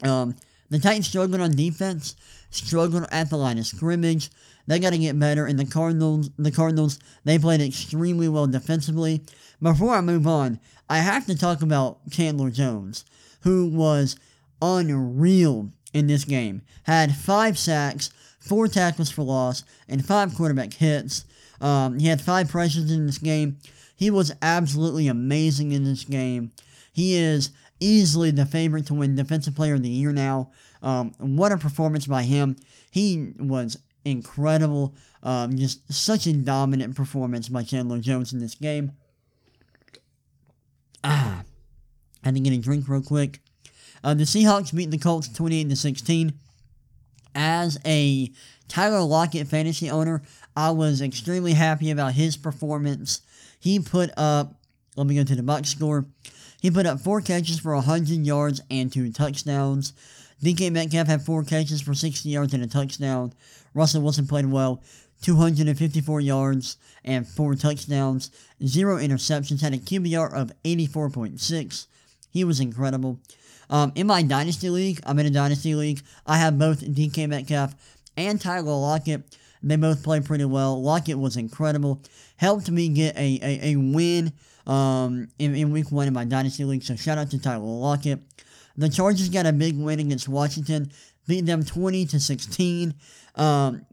Um, 0.04 0.36
the 0.70 0.80
Titans 0.80 1.08
struggled 1.08 1.42
on 1.42 1.52
defense, 1.52 2.16
struggled 2.50 3.06
at 3.12 3.30
the 3.30 3.38
line 3.38 3.58
of 3.58 3.66
scrimmage. 3.66 4.30
They 4.68 4.80
got 4.80 4.92
to 4.92 4.98
get 4.98 5.20
better. 5.20 5.46
And 5.46 5.60
the 5.60 5.66
Cardinals, 5.66 6.30
the 6.38 6.52
Cardinals, 6.52 6.98
they 7.26 7.38
played 7.38 7.62
extremely 7.62 8.30
well 8.30 8.48
defensively. 8.48 9.26
Before 9.62 9.94
I 9.94 10.02
move 10.02 10.26
on, 10.26 10.60
I 10.90 11.00
have 11.00 11.26
to 11.26 11.38
talk 11.38 11.62
about 11.62 12.10
Chandler 12.10 12.50
Jones, 12.50 13.06
who 13.42 13.68
was 13.68 14.16
unreal 14.62 15.72
in 15.94 16.08
this 16.08 16.24
game. 16.24 16.62
Had 16.84 17.16
five 17.16 17.58
sacks, 17.58 18.10
four 18.42 18.68
tackles 18.68 19.10
for 19.10 19.24
loss, 19.24 19.64
and 19.88 20.06
five 20.06 20.36
quarterback 20.36 20.74
hits. 20.74 21.24
Um, 21.62 22.00
he 22.00 22.08
had 22.08 22.20
five 22.20 22.50
pressures 22.50 22.92
in 22.92 23.06
this 23.06 23.20
game. 23.20 23.58
He 23.96 24.10
was 24.10 24.34
absolutely 24.42 25.08
amazing 25.08 25.72
in 25.72 25.84
this 25.84 26.04
game. 26.04 26.52
He 26.92 27.16
is 27.16 27.52
easily 27.80 28.32
the 28.32 28.46
favorite 28.46 28.88
to 28.88 28.96
win 28.96 29.16
Defensive 29.16 29.56
Player 29.56 29.76
of 29.76 29.84
the 29.84 29.90
Year 29.90 30.12
now. 30.12 30.52
Um, 30.82 31.14
what 31.20 31.52
a 31.52 31.58
performance 31.58 32.08
by 32.08 32.24
him. 32.24 32.56
He 32.90 33.34
was 33.40 33.78
incredible. 34.04 34.96
Um, 35.24 35.56
just 35.56 35.92
such 35.94 36.26
a 36.26 36.34
dominant 36.34 36.96
performance 36.96 37.48
by 37.48 37.64
Chandler 37.64 38.00
Jones 38.00 38.34
in 38.34 38.40
this 38.40 38.56
game. 38.56 38.94
Ah, 41.04 41.44
I 42.24 42.28
had 42.28 42.36
to 42.36 42.42
get 42.42 42.54
a 42.54 42.58
drink 42.58 42.88
real 42.88 43.02
quick. 43.02 43.40
Uh, 44.04 44.16
the 44.16 44.24
Seahawks 44.24 44.76
beat 44.76 44.90
the 44.90 44.98
Colts 44.98 45.30
28 45.30 45.70
to 45.70 45.76
16 45.76 46.34
as 47.36 47.80
a 47.86 48.32
Tyler 48.68 49.02
Lockett 49.02 49.48
fantasy 49.48 49.90
owner, 49.90 50.22
I 50.56 50.72
was 50.72 51.02
extremely 51.02 51.54
happy 51.54 51.92
about 51.92 52.14
his 52.14 52.38
performance. 52.38 53.22
He 53.60 53.80
put 53.80 54.12
up, 54.18 54.56
let 54.96 55.08
me 55.08 55.16
go 55.16 55.24
to 55.24 55.36
the 55.36 55.44
box 55.44 55.70
score. 55.70 56.06
He 56.62 56.72
put 56.72 56.86
up 56.86 57.00
four 57.00 57.22
catches 57.22 57.60
for 57.60 57.74
100 57.76 58.26
yards 58.26 58.62
and 58.70 58.92
two 58.92 59.12
touchdowns. 59.12 59.94
DK 60.44 60.72
Metcalf 60.72 61.08
had 61.08 61.22
four 61.22 61.44
catches 61.44 61.82
for 61.82 61.94
60 61.94 62.28
yards 62.30 62.54
and 62.54 62.64
a 62.64 62.68
touchdown. 62.68 63.34
Russell 63.74 64.02
Wilson 64.02 64.28
played 64.28 64.46
well, 64.46 64.82
254 65.22 66.20
yards 66.22 66.78
and 67.04 67.28
four 67.28 67.56
touchdowns, 67.56 68.32
zero 68.66 68.98
interceptions, 68.98 69.62
had 69.62 69.74
a 69.74 69.78
QBR 69.78 70.34
of 70.34 70.52
84.6. 70.64 71.88
He 72.32 72.44
was 72.44 72.60
incredible. 72.60 73.20
Um, 73.72 73.94
in 73.96 74.06
my 74.06 74.22
Dynasty 74.22 74.70
League, 74.70 75.00
I'm 75.06 75.18
in 75.18 75.26
a 75.26 75.32
Dynasty 75.32 75.74
League. 75.74 76.02
I 76.28 76.38
have 76.38 76.60
both 76.60 76.82
DK 76.82 77.28
Metcalf 77.30 77.74
and 78.18 78.40
Tyler 78.40 78.74
Lockett. 78.74 79.38
They 79.64 79.78
both 79.78 80.04
played 80.04 80.26
pretty 80.26 80.46
well. 80.46 80.82
Lockett 80.82 81.18
was 81.18 81.38
incredible. 81.38 82.02
Helped 82.36 82.70
me 82.70 82.90
get 82.90 83.16
a, 83.16 83.40
a, 83.42 83.72
a 83.72 83.76
win 83.78 84.34
um, 84.68 85.30
in, 85.40 85.56
in 85.56 85.72
week 85.72 85.92
one 85.92 86.08
in 86.08 86.14
my 86.14 86.26
Dynasty 86.26 86.66
League. 86.66 86.84
So 86.84 86.96
shout 86.96 87.18
out 87.18 87.32
to 87.32 87.40
Tyler 87.40 87.64
Lockett. 87.64 88.20
The 88.76 88.90
Chargers 88.90 89.30
got 89.30 89.46
a 89.46 89.54
big 89.54 89.78
win 89.78 90.00
against 90.00 90.28
Washington, 90.28 90.92
beat 91.28 91.46
them 91.46 91.64
20 91.64 92.06
to 92.08 92.20
16. 92.20 92.94
Um, 93.36 93.86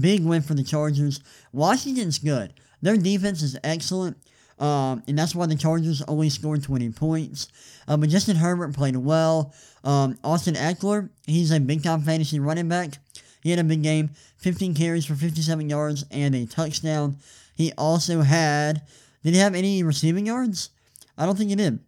big 0.00 0.24
win 0.24 0.42
for 0.42 0.54
the 0.54 0.64
Chargers. 0.64 1.20
Washington's 1.52 2.18
good. 2.18 2.52
Their 2.82 2.96
defense 2.96 3.42
is 3.42 3.58
excellent. 3.64 4.16
Um, 4.58 5.02
and 5.06 5.18
that's 5.18 5.34
why 5.34 5.46
the 5.46 5.54
Chargers 5.54 6.02
only 6.08 6.30
scored 6.30 6.62
20 6.62 6.90
points. 6.90 7.48
Uh, 7.86 7.96
but 7.96 8.08
Justin 8.08 8.36
Herbert 8.36 8.74
played 8.74 8.96
well. 8.96 9.54
Um, 9.84 10.18
Austin 10.24 10.54
Ekeler, 10.54 11.10
he's 11.26 11.52
a 11.52 11.60
big 11.60 11.82
time 11.82 12.02
fantasy 12.02 12.40
running 12.40 12.68
back. 12.68 12.98
He 13.42 13.50
had 13.50 13.60
a 13.60 13.64
big 13.64 13.82
game 13.82 14.10
15 14.38 14.74
carries 14.74 15.06
for 15.06 15.14
57 15.14 15.68
yards 15.70 16.04
and 16.10 16.34
a 16.34 16.46
touchdown. 16.46 17.16
He 17.54 17.72
also 17.78 18.22
had, 18.22 18.82
did 19.22 19.34
he 19.34 19.40
have 19.40 19.54
any 19.54 19.82
receiving 19.82 20.26
yards? 20.26 20.70
I 21.16 21.26
don't 21.26 21.36
think 21.36 21.50
he 21.50 21.56
did. 21.56 21.78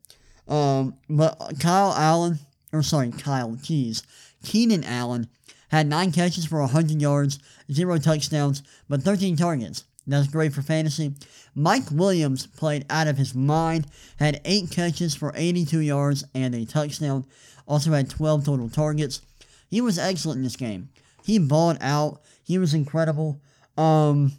Um, 0.49 0.95
but 1.09 1.39
Kyle 1.61 1.93
Allen, 1.97 2.39
or 2.73 2.83
sorry, 2.83 3.11
Kyle, 3.13 3.53
jeez, 3.53 4.03
Keenan 4.45 4.85
Allen 4.85 5.29
had 5.69 5.87
nine 5.87 6.11
catches 6.11 6.45
for 6.45 6.61
100 6.61 7.01
yards, 7.01 7.39
zero 7.73 7.99
touchdowns, 7.99 8.63
but 8.89 9.03
13 9.03 9.37
targets. 9.37 9.85
That's 10.11 10.29
great 10.29 10.53
for 10.53 10.63
fantasy. 10.63 11.15
Mike 11.55 11.91
Williams 11.91 12.47
played 12.47 12.85
out 12.91 13.09
of 13.09 13.17
his 13.17 13.35
mind, 13.35 13.87
had 14.19 14.41
8 14.45 14.71
catches 14.71 15.15
for 15.15 15.33
82 15.35 15.81
yards 15.81 16.25
and 16.35 16.55
a 16.55 16.65
touchdown. 16.65 17.25
Also 17.67 17.93
had 17.93 18.11
12 18.11 18.45
total 18.45 18.69
targets. 18.69 19.23
He 19.69 19.81
was 19.81 19.99
excellent 19.99 20.39
in 20.39 20.45
this 20.45 20.57
game. 20.57 20.89
He 21.25 21.39
balled 21.39 21.79
out. 21.81 22.21
He 22.43 22.59
was 22.59 22.75
incredible. 22.75 23.41
Um, 23.77 24.33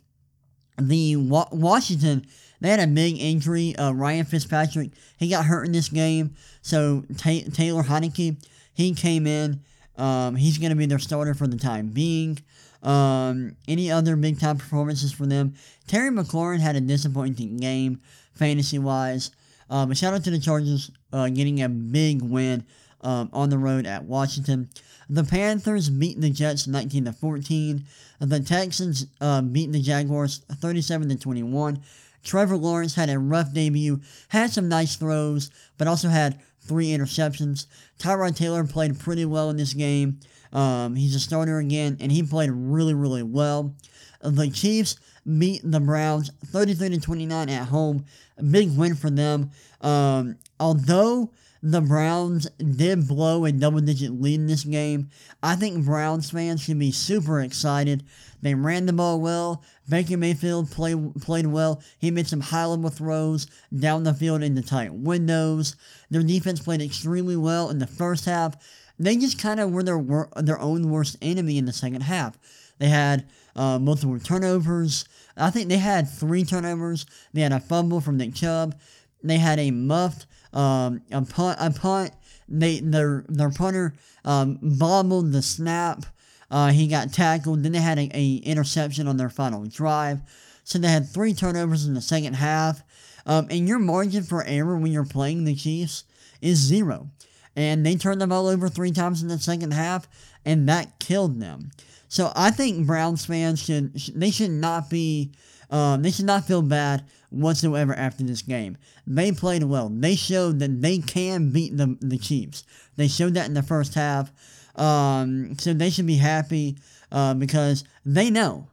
the 0.78 1.16
Wa- 1.16 1.48
Washington, 1.52 2.26
they 2.60 2.70
had 2.70 2.80
a 2.80 2.88
big 2.88 3.18
injury. 3.20 3.76
Uh, 3.76 3.92
Ryan 3.92 4.26
Fitzpatrick, 4.26 4.92
he 5.18 5.30
got 5.30 5.46
hurt 5.46 5.66
in 5.66 5.72
this 5.72 5.90
game. 5.90 6.36
So 6.62 7.04
Ta- 7.18 7.50
Taylor 7.54 7.84
Heinicke, 7.84 8.36
he 8.74 8.94
came 8.94 9.26
in. 9.26 9.62
Um, 9.98 10.36
he's 10.36 10.58
going 10.58 10.72
to 10.72 10.76
be 10.76 10.86
their 10.86 11.00
starter 11.00 11.34
for 11.34 11.48
the 11.48 11.58
time 11.58 11.88
being. 11.88 12.40
Um, 12.84 13.56
any 13.68 13.92
other 13.92 14.16
big 14.16 14.40
time 14.40 14.58
performances 14.58 15.12
for 15.12 15.26
them? 15.26 15.54
Terry 15.88 16.10
McLaurin 16.10 16.60
had 16.60 16.76
a 16.76 16.82
disappointing 16.82 17.58
game, 17.58 18.02
fantasy 18.34 18.80
wise. 18.80 19.32
Uh, 19.70 19.86
but 19.86 19.98
shout 19.98 20.14
out 20.14 20.24
to 20.24 20.32
the 20.32 20.40
Chargers 20.40 20.92
uh, 21.14 21.30
getting 21.30 21.62
a 21.62 21.70
big 21.70 22.22
win 22.22 22.66
um, 23.02 23.30
on 23.32 23.50
the 23.50 23.58
road 23.58 23.86
at 23.86 24.04
Washington. 24.04 24.70
The 25.10 25.24
Panthers 25.24 25.90
beat 25.90 26.20
the 26.20 26.30
Jets 26.30 26.68
19 26.68 27.06
to 27.06 27.14
14. 27.14 27.86
The 28.20 28.40
Texans 28.40 29.08
uh, 29.20 29.42
beat 29.42 29.72
the 29.72 29.82
Jaguars 29.82 30.40
37 30.52 31.10
to 31.10 31.16
21. 31.18 31.82
Trevor 32.24 32.58
Lawrence 32.58 32.96
had 32.96 33.10
a 33.10 33.20
rough 33.20 33.52
debut, 33.54 34.00
had 34.30 34.52
some 34.52 34.70
nice 34.70 34.96
throws, 34.96 35.50
but 35.78 35.88
also 35.88 36.08
had 36.08 36.40
three 36.62 36.90
interceptions. 36.90 37.66
Tyrod 37.98 38.36
Taylor 38.36 38.64
played 38.64 39.00
pretty 39.00 39.26
well 39.26 39.50
in 39.50 39.58
this 39.58 39.74
game. 39.74 40.20
Um, 40.54 40.96
he's 40.96 41.16
a 41.16 41.20
starter 41.20 41.58
again, 41.60 41.98
and 42.00 42.12
he 42.12 42.24
played 42.24 42.52
really, 42.52 42.94
really 42.94 43.24
well. 43.24 43.76
The 44.22 44.50
Chiefs 44.50 44.98
beat 45.26 45.62
the 45.64 45.80
Browns 45.80 46.32
33 46.46 46.90
to 46.90 47.00
29 47.00 47.50
at 47.50 47.68
home. 47.68 48.06
A 48.38 48.44
big 48.44 48.76
win 48.78 48.96
for 48.96 49.10
them. 49.10 49.52
Um, 49.82 50.38
although 50.60 51.32
the 51.64 51.82
Browns 51.82 52.50
did 52.58 53.08
blow 53.08 53.46
a 53.46 53.52
double 53.52 53.82
digit 53.82 54.20
lead 54.20 54.40
in 54.40 54.48
this 54.48 54.64
game. 54.64 55.10
I 55.44 55.56
think 55.56 55.86
Browns 55.86 56.32
fans 56.32 56.62
should 56.62 56.80
be 56.80 56.92
super 56.92 57.40
excited. 57.40 58.04
They 58.42 58.56
ran 58.56 58.88
the 58.88 58.94
ball 58.94 59.22
well. 59.22 59.64
Baker 59.88 60.18
Mayfield 60.18 60.72
play, 60.72 60.96
played 61.20 61.46
well. 61.46 61.84
He 62.00 62.10
made 62.10 62.28
some 62.28 62.42
high 62.42 62.66
level 62.66 62.90
throws 62.90 63.46
down 63.78 64.04
the 64.04 64.14
field 64.14 64.42
into 64.42 64.64
tight 64.64 64.94
windows. 64.94 65.76
Their 66.10 66.24
defense 66.24 66.60
played 66.60 66.82
extremely 66.82 67.38
well 67.38 67.70
in 67.70 67.78
the 67.78 67.88
first 67.88 68.26
half. 68.26 68.56
They 69.04 69.18
just 69.18 69.40
kind 69.40 69.60
of 69.60 69.72
were 69.72 69.84
their, 69.84 70.28
their 70.38 70.60
own 70.60 70.90
worst 70.90 71.18
enemy 71.22 71.58
in 71.58 71.66
the 71.66 71.74
second 71.74 72.02
half. 72.02 72.38
They 72.78 72.90
had 72.90 73.28
uh, 73.56 73.80
multiple 73.80 74.20
turnovers. 74.20 75.06
I 75.36 75.50
think 75.50 75.70
they 75.70 75.78
had 75.78 76.10
three 76.10 76.44
turnovers. 76.44 77.06
They 77.34 77.42
had 77.42 77.52
a 77.52 77.60
fumble 77.60 78.02
from 78.02 78.18
Nick 78.18 78.36
Chubb. 78.36 78.76
They 79.24 79.38
had 79.38 79.60
a 79.60 79.72
muffed 79.72 80.26
um, 80.54 81.02
a 81.12 81.22
punt, 81.22 81.58
a 81.60 81.72
punt. 81.72 82.12
They 82.48 82.80
their 82.80 83.24
their 83.30 83.50
punter 83.50 83.94
um, 84.26 84.60
bobbled 84.62 85.32
the 85.32 85.42
snap. 85.42 86.06
Uh, 86.50 86.72
he 86.72 86.88
got 86.88 87.14
tackled. 87.14 87.64
Then 87.64 87.72
they 87.72 87.80
had 87.80 87.98
a, 87.98 88.10
a, 88.14 88.36
interception 88.38 89.08
on 89.08 89.18
their 89.18 89.30
final 89.30 89.66
drive. 89.66 90.20
So 90.64 90.78
they 90.78 90.90
had 90.90 91.08
three 91.08 91.34
turnovers 91.34 91.86
in 91.86 91.94
the 91.94 92.02
second 92.02 92.34
half. 92.34 92.84
Um, 93.26 93.48
and 93.50 93.68
your 93.68 93.80
margin 93.80 94.24
for 94.24 94.44
error 94.44 94.78
when 94.78 94.92
you're 94.92 95.06
playing 95.06 95.46
the 95.46 95.56
Chiefs 95.56 96.04
is 96.42 96.58
zero. 96.58 97.10
And 97.56 97.86
they 97.86 97.96
turned 97.96 98.22
the 98.22 98.28
ball 98.28 98.48
over 98.48 98.70
three 98.70 98.92
times 98.92 99.22
in 99.22 99.28
the 99.28 99.38
second 99.38 99.74
half, 99.74 100.08
and 100.46 100.70
that 100.70 101.00
killed 101.00 101.40
them. 101.42 101.72
So 102.08 102.32
I 102.36 102.52
think 102.52 102.88
Browns 102.88 103.26
fans 103.26 103.62
should 103.62 103.94
they 104.16 104.32
should 104.32 104.52
not 104.52 104.90
be 104.90 105.32
um, 105.70 106.02
they 106.02 106.12
should 106.12 106.26
not 106.26 106.46
feel 106.46 106.62
bad 106.62 107.06
whatsoever 107.30 107.94
after 107.94 108.24
this 108.24 108.42
game. 108.42 108.78
They 109.08 109.32
played 109.32 109.64
well. 109.64 109.90
They 109.90 110.16
showed 110.16 110.60
that 110.60 110.82
they 110.82 111.00
can 111.00 111.52
beat 111.52 111.78
the, 111.78 111.98
the 112.02 112.18
Chiefs. 112.18 112.64
They 112.98 113.08
showed 113.08 113.34
that 113.36 113.48
in 113.48 113.54
the 113.54 113.64
first 113.64 113.96
half. 113.96 114.32
Um, 114.76 115.58
so 115.58 115.74
they 115.74 115.90
should 115.90 116.08
be 116.08 116.18
happy 116.18 116.78
uh, 117.12 117.34
because 117.34 117.84
they 118.06 118.30
know 118.30 118.68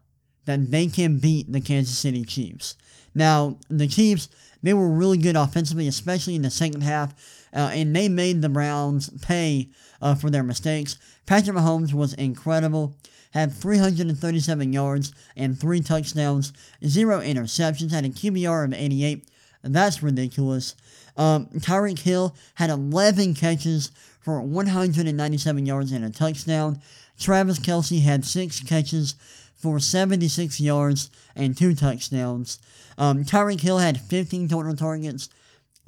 that 0.45 0.71
they 0.71 0.87
can 0.87 1.19
beat 1.19 1.51
the 1.53 1.61
Kansas 1.61 1.97
City 1.97 2.25
Chiefs. 2.25 2.77
Now, 3.15 3.59
the 3.69 3.87
Chiefs, 3.87 4.29
they 4.63 4.75
were 4.75 4.89
really 4.89 5.19
good 5.19 5.37
offensively, 5.37 5.87
especially 5.89 6.35
in 6.35 6.43
the 6.43 6.51
second 6.51 6.83
half, 6.83 7.15
uh, 7.55 7.71
and 7.73 7.95
they 7.95 8.09
made 8.09 8.43
the 8.43 8.49
Browns 8.49 9.11
pay 9.23 9.69
uh, 10.01 10.15
for 10.15 10.31
their 10.31 10.43
mistakes. 10.43 10.99
Patrick 11.27 11.57
Mahomes 11.57 11.93
was 11.93 12.15
incredible 12.15 12.97
had 13.33 13.53
337 13.53 14.73
yards 14.73 15.13
and 15.37 15.59
three 15.59 15.81
touchdowns, 15.81 16.53
zero 16.85 17.21
interceptions, 17.21 17.91
had 17.91 18.05
a 18.05 18.11
QBR 18.11 18.65
of 18.65 18.73
88. 18.73 19.29
That's 19.63 20.03
ridiculous. 20.03 20.75
Um, 21.17 21.47
Tyreek 21.57 21.99
Hill 21.99 22.35
had 22.55 22.71
11 22.71 23.35
catches 23.35 23.91
for 24.21 24.41
197 24.41 25.67
yards 25.67 25.93
and 25.93 26.05
a 26.05 26.11
touchdown. 26.11 26.81
Travis 27.19 27.59
Kelce 27.59 28.03
had 28.03 28.25
six 28.25 28.61
catches 28.61 29.15
for 29.57 29.81
76 29.81 30.61
yards 30.61 31.11
and 31.35 31.57
two 31.57 31.75
touchdowns. 31.75 32.61
Um, 32.97 33.25
Tyreek 33.25 33.61
Hill 33.61 33.79
had 33.79 34.01
15 34.01 34.49
total 34.49 34.77
targets. 34.77 35.29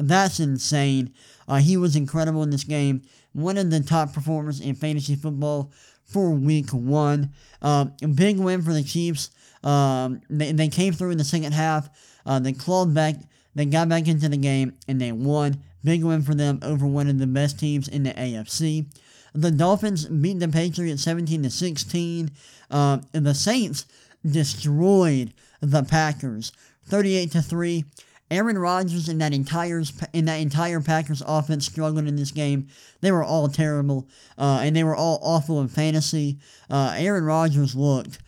That's 0.00 0.40
insane. 0.40 1.12
Uh, 1.46 1.56
he 1.56 1.76
was 1.76 1.96
incredible 1.96 2.42
in 2.42 2.50
this 2.50 2.64
game. 2.64 3.02
One 3.32 3.58
of 3.58 3.70
the 3.70 3.80
top 3.80 4.12
performers 4.12 4.60
in 4.60 4.74
fantasy 4.74 5.14
football 5.14 5.70
for 6.04 6.30
week 6.30 6.70
one. 6.70 7.32
Um, 7.62 7.94
big 8.14 8.38
win 8.38 8.62
for 8.62 8.72
the 8.72 8.82
Chiefs. 8.82 9.30
Um, 9.62 10.22
they, 10.30 10.52
they 10.52 10.68
came 10.68 10.92
through 10.92 11.10
in 11.10 11.18
the 11.18 11.24
second 11.24 11.52
half. 11.52 11.88
Uh, 12.24 12.38
they 12.38 12.52
clawed 12.52 12.94
back. 12.94 13.16
They 13.54 13.66
got 13.66 13.88
back 13.88 14.08
into 14.08 14.28
the 14.28 14.36
game 14.36 14.74
and 14.88 15.00
they 15.00 15.12
won. 15.12 15.62
Big 15.84 16.02
win 16.02 16.22
for 16.22 16.34
them 16.34 16.58
over 16.62 16.86
one 16.86 17.08
of 17.08 17.18
the 17.18 17.26
best 17.26 17.58
teams 17.58 17.88
in 17.88 18.02
the 18.02 18.12
AFC. 18.12 18.86
The 19.34 19.50
Dolphins 19.50 20.06
beat 20.06 20.40
the 20.40 20.48
Patriots 20.48 21.02
17 21.02 21.42
to 21.44 21.50
16. 21.50 22.30
Uh, 22.70 22.98
and 23.12 23.26
the 23.26 23.34
Saints 23.34 23.86
destroyed 24.24 25.32
the 25.60 25.82
Packers 25.82 26.52
38 26.86 27.32
to 27.32 27.42
3. 27.42 27.84
Aaron 28.30 28.58
Rodgers 28.58 29.08
and 29.08 29.20
that 29.20 29.32
entire 29.32 29.82
in 30.12 30.26
that 30.26 30.40
entire 30.40 30.80
Packers 30.80 31.22
offense 31.26 31.66
struggled 31.66 32.06
in 32.06 32.16
this 32.16 32.30
game. 32.30 32.68
They 33.00 33.10
were 33.10 33.24
all 33.24 33.48
terrible, 33.48 34.08
uh, 34.38 34.60
and 34.62 34.76
they 34.76 34.84
were 34.84 34.94
all 34.94 35.18
awful 35.22 35.60
in 35.60 35.68
fantasy. 35.68 36.38
Uh, 36.70 36.94
Aaron 36.96 37.24
Rodgers 37.24 37.74
looked 37.74 38.18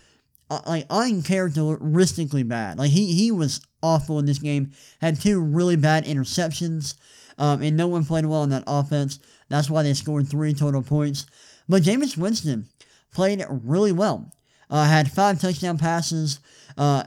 uh, 0.51 0.61
like 0.67 0.87
uncharacteristically 0.91 2.43
bad. 2.43 2.79
Like 2.79 2.91
he 2.91 3.13
he 3.15 3.31
was 3.31 3.61
awful 3.81 4.19
in 4.19 4.27
this 4.27 4.39
game. 4.39 4.73
Had 5.01 5.21
two 5.21 5.41
really 5.41 5.77
bad 5.77 6.05
interceptions, 6.05 6.95
um, 7.39 7.63
and 7.63 7.77
no 7.77 7.87
one 7.87 8.05
played 8.05 8.27
well 8.27 8.43
in 8.43 8.51
that 8.51 8.65
offense. 8.67 9.21
That's 9.49 9.71
why 9.71 9.85
they 9.85 9.95
scored 9.95 10.29
three 10.29 10.53
total 10.53 10.83
points. 10.83 11.27
But 11.69 11.83
Jameis 11.83 12.17
Winston 12.17 12.69
played 13.13 13.45
really 13.49 13.93
well. 13.93 14.33
Uh, 14.69 14.87
had 14.87 15.13
five 15.13 15.41
touchdown 15.41 15.79
passes. 15.79 16.41
Uh, 16.77 17.05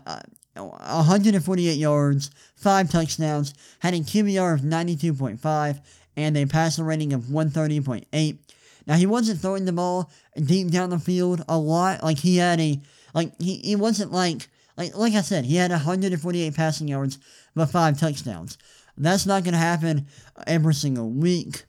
148 0.56 1.74
yards, 1.78 2.32
5 2.56 2.90
touchdowns, 2.90 3.54
had 3.80 3.94
a 3.94 4.00
QBR 4.00 4.54
of 4.54 4.62
92.5, 4.62 5.82
and 6.18 6.38
a 6.38 6.46
passer 6.46 6.84
rating 6.84 7.14
of 7.14 7.24
130.8. 7.24 8.38
Now, 8.88 8.96
he 8.96 9.06
wasn't 9.06 9.42
throwing 9.42 9.66
the 9.66 9.74
ball 9.74 10.12
deep 10.42 10.70
down 10.70 10.92
the 10.92 11.00
field 11.00 11.44
a 11.50 11.58
lot. 11.58 12.04
Like, 12.04 12.20
he 12.20 12.38
had 12.38 12.60
a, 12.60 12.80
like, 13.14 13.34
he, 13.42 13.58
he 13.58 13.76
wasn't 13.76 14.12
like, 14.12 14.48
like, 14.78 14.96
like 14.96 15.14
I 15.14 15.22
said, 15.22 15.46
he 15.46 15.56
had 15.56 15.72
148 15.72 16.56
passing 16.56 16.88
yards, 16.88 17.18
but 17.56 17.68
5 17.68 18.00
touchdowns. 18.00 18.58
That's 18.98 19.26
not 19.26 19.44
going 19.44 19.54
to 19.54 19.60
happen 19.60 20.08
every 20.48 20.74
single 20.74 21.10
week, 21.10 21.66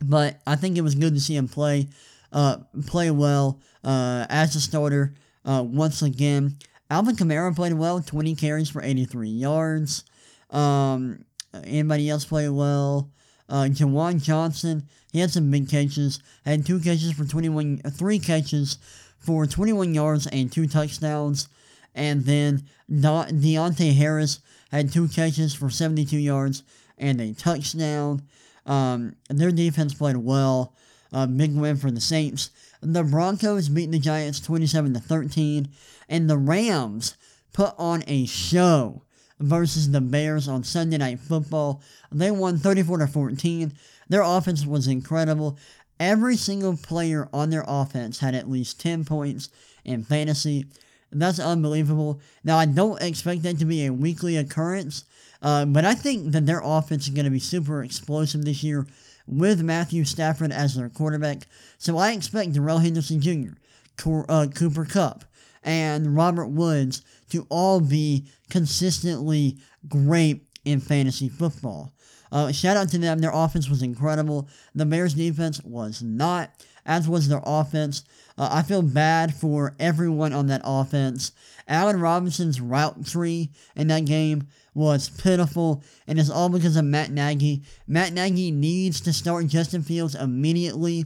but 0.00 0.40
I 0.46 0.56
think 0.56 0.76
it 0.76 0.82
was 0.82 0.94
good 0.94 1.14
to 1.14 1.20
see 1.20 1.36
him 1.36 1.48
play, 1.48 1.88
uh, 2.32 2.58
play 2.86 3.10
well, 3.10 3.60
uh, 3.84 4.26
as 4.28 4.56
a 4.56 4.60
starter, 4.60 5.14
uh, 5.44 5.64
once 5.66 6.02
again. 6.02 6.56
Alvin 6.92 7.16
Kamara 7.16 7.56
played 7.56 7.72
well, 7.72 8.02
20 8.02 8.34
carries 8.34 8.68
for 8.68 8.82
83 8.82 9.26
yards. 9.26 10.04
Um, 10.50 11.24
anybody 11.64 12.10
else 12.10 12.26
played 12.26 12.50
well? 12.50 13.10
Uh, 13.48 13.64
Juwan 13.70 14.22
Johnson, 14.22 14.86
he 15.10 15.20
had 15.20 15.30
some 15.30 15.50
big 15.50 15.70
catches. 15.70 16.20
Had 16.44 16.66
two 16.66 16.80
catches 16.80 17.12
for 17.12 17.24
21, 17.24 17.78
three 17.92 18.18
catches 18.18 18.76
for 19.18 19.46
21 19.46 19.94
yards 19.94 20.26
and 20.26 20.52
two 20.52 20.66
touchdowns. 20.66 21.48
And 21.94 22.26
then 22.26 22.64
De- 22.90 23.00
Deonte 23.00 23.96
Harris 23.96 24.40
had 24.70 24.92
two 24.92 25.08
catches 25.08 25.54
for 25.54 25.70
72 25.70 26.18
yards 26.18 26.62
and 26.98 27.22
a 27.22 27.32
touchdown. 27.32 28.20
Um, 28.66 29.16
their 29.30 29.50
defense 29.50 29.94
played 29.94 30.18
well. 30.18 30.74
Uh, 31.10 31.26
big 31.26 31.54
win 31.56 31.76
for 31.76 31.90
the 31.90 32.02
Saints. 32.02 32.50
The 32.82 33.04
Broncos 33.04 33.68
beat 33.68 33.92
the 33.92 34.00
Giants 34.00 34.40
27 34.40 34.94
to 34.94 35.00
13, 35.00 35.68
and 36.08 36.28
the 36.28 36.36
Rams 36.36 37.16
put 37.52 37.74
on 37.78 38.02
a 38.08 38.26
show 38.26 39.02
versus 39.38 39.92
the 39.92 40.00
Bears 40.00 40.48
on 40.48 40.64
Sunday 40.64 40.98
Night 40.98 41.20
Football. 41.20 41.80
They 42.10 42.32
won 42.32 42.58
34 42.58 42.98
to 42.98 43.06
14. 43.06 43.72
Their 44.08 44.22
offense 44.22 44.66
was 44.66 44.88
incredible. 44.88 45.56
Every 46.00 46.36
single 46.36 46.76
player 46.76 47.28
on 47.32 47.50
their 47.50 47.64
offense 47.68 48.18
had 48.18 48.34
at 48.34 48.50
least 48.50 48.80
10 48.80 49.04
points 49.04 49.48
in 49.84 50.02
fantasy. 50.02 50.66
That's 51.12 51.38
unbelievable. 51.38 52.20
Now, 52.42 52.58
I 52.58 52.66
don't 52.66 53.00
expect 53.00 53.44
that 53.44 53.60
to 53.60 53.64
be 53.64 53.86
a 53.86 53.92
weekly 53.92 54.36
occurrence, 54.36 55.04
uh, 55.40 55.66
but 55.66 55.84
I 55.84 55.94
think 55.94 56.32
that 56.32 56.46
their 56.46 56.62
offense 56.64 57.04
is 57.04 57.14
going 57.14 57.26
to 57.26 57.30
be 57.30 57.38
super 57.38 57.84
explosive 57.84 58.44
this 58.44 58.64
year 58.64 58.88
with 59.26 59.62
Matthew 59.62 60.04
Stafford 60.04 60.52
as 60.52 60.74
their 60.74 60.88
quarterback. 60.88 61.46
So 61.78 61.98
I 61.98 62.12
expect 62.12 62.52
Darrell 62.52 62.78
Henderson 62.78 63.20
Jr., 63.20 63.54
Cor- 63.96 64.26
uh, 64.28 64.46
Cooper 64.54 64.84
Kupp, 64.84 65.24
and 65.62 66.16
Robert 66.16 66.48
Woods 66.48 67.02
to 67.30 67.46
all 67.48 67.80
be 67.80 68.26
consistently 68.50 69.58
great 69.88 70.46
in 70.64 70.80
fantasy 70.80 71.28
football. 71.28 71.92
Uh, 72.30 72.50
shout 72.50 72.76
out 72.76 72.88
to 72.88 72.98
them. 72.98 73.18
Their 73.18 73.32
offense 73.32 73.68
was 73.68 73.82
incredible. 73.82 74.48
The 74.74 74.86
Bears' 74.86 75.14
defense 75.14 75.62
was 75.62 76.02
not, 76.02 76.50
as 76.84 77.08
was 77.08 77.28
their 77.28 77.42
offense. 77.44 78.04
Uh, 78.36 78.48
I 78.50 78.62
feel 78.62 78.82
bad 78.82 79.34
for 79.34 79.74
everyone 79.78 80.32
on 80.32 80.46
that 80.48 80.62
offense. 80.64 81.32
Allen 81.68 82.00
Robinson's 82.00 82.60
route 82.60 83.06
tree 83.06 83.50
in 83.76 83.88
that 83.88 84.04
game 84.04 84.48
was 84.74 85.10
pitiful, 85.10 85.82
and 86.06 86.18
it's 86.18 86.30
all 86.30 86.48
because 86.48 86.76
of 86.76 86.84
Matt 86.84 87.10
Nagy. 87.10 87.62
Matt 87.86 88.12
Nagy 88.12 88.50
needs 88.50 89.00
to 89.02 89.12
start 89.12 89.46
Justin 89.46 89.82
Fields 89.82 90.14
immediately. 90.14 91.04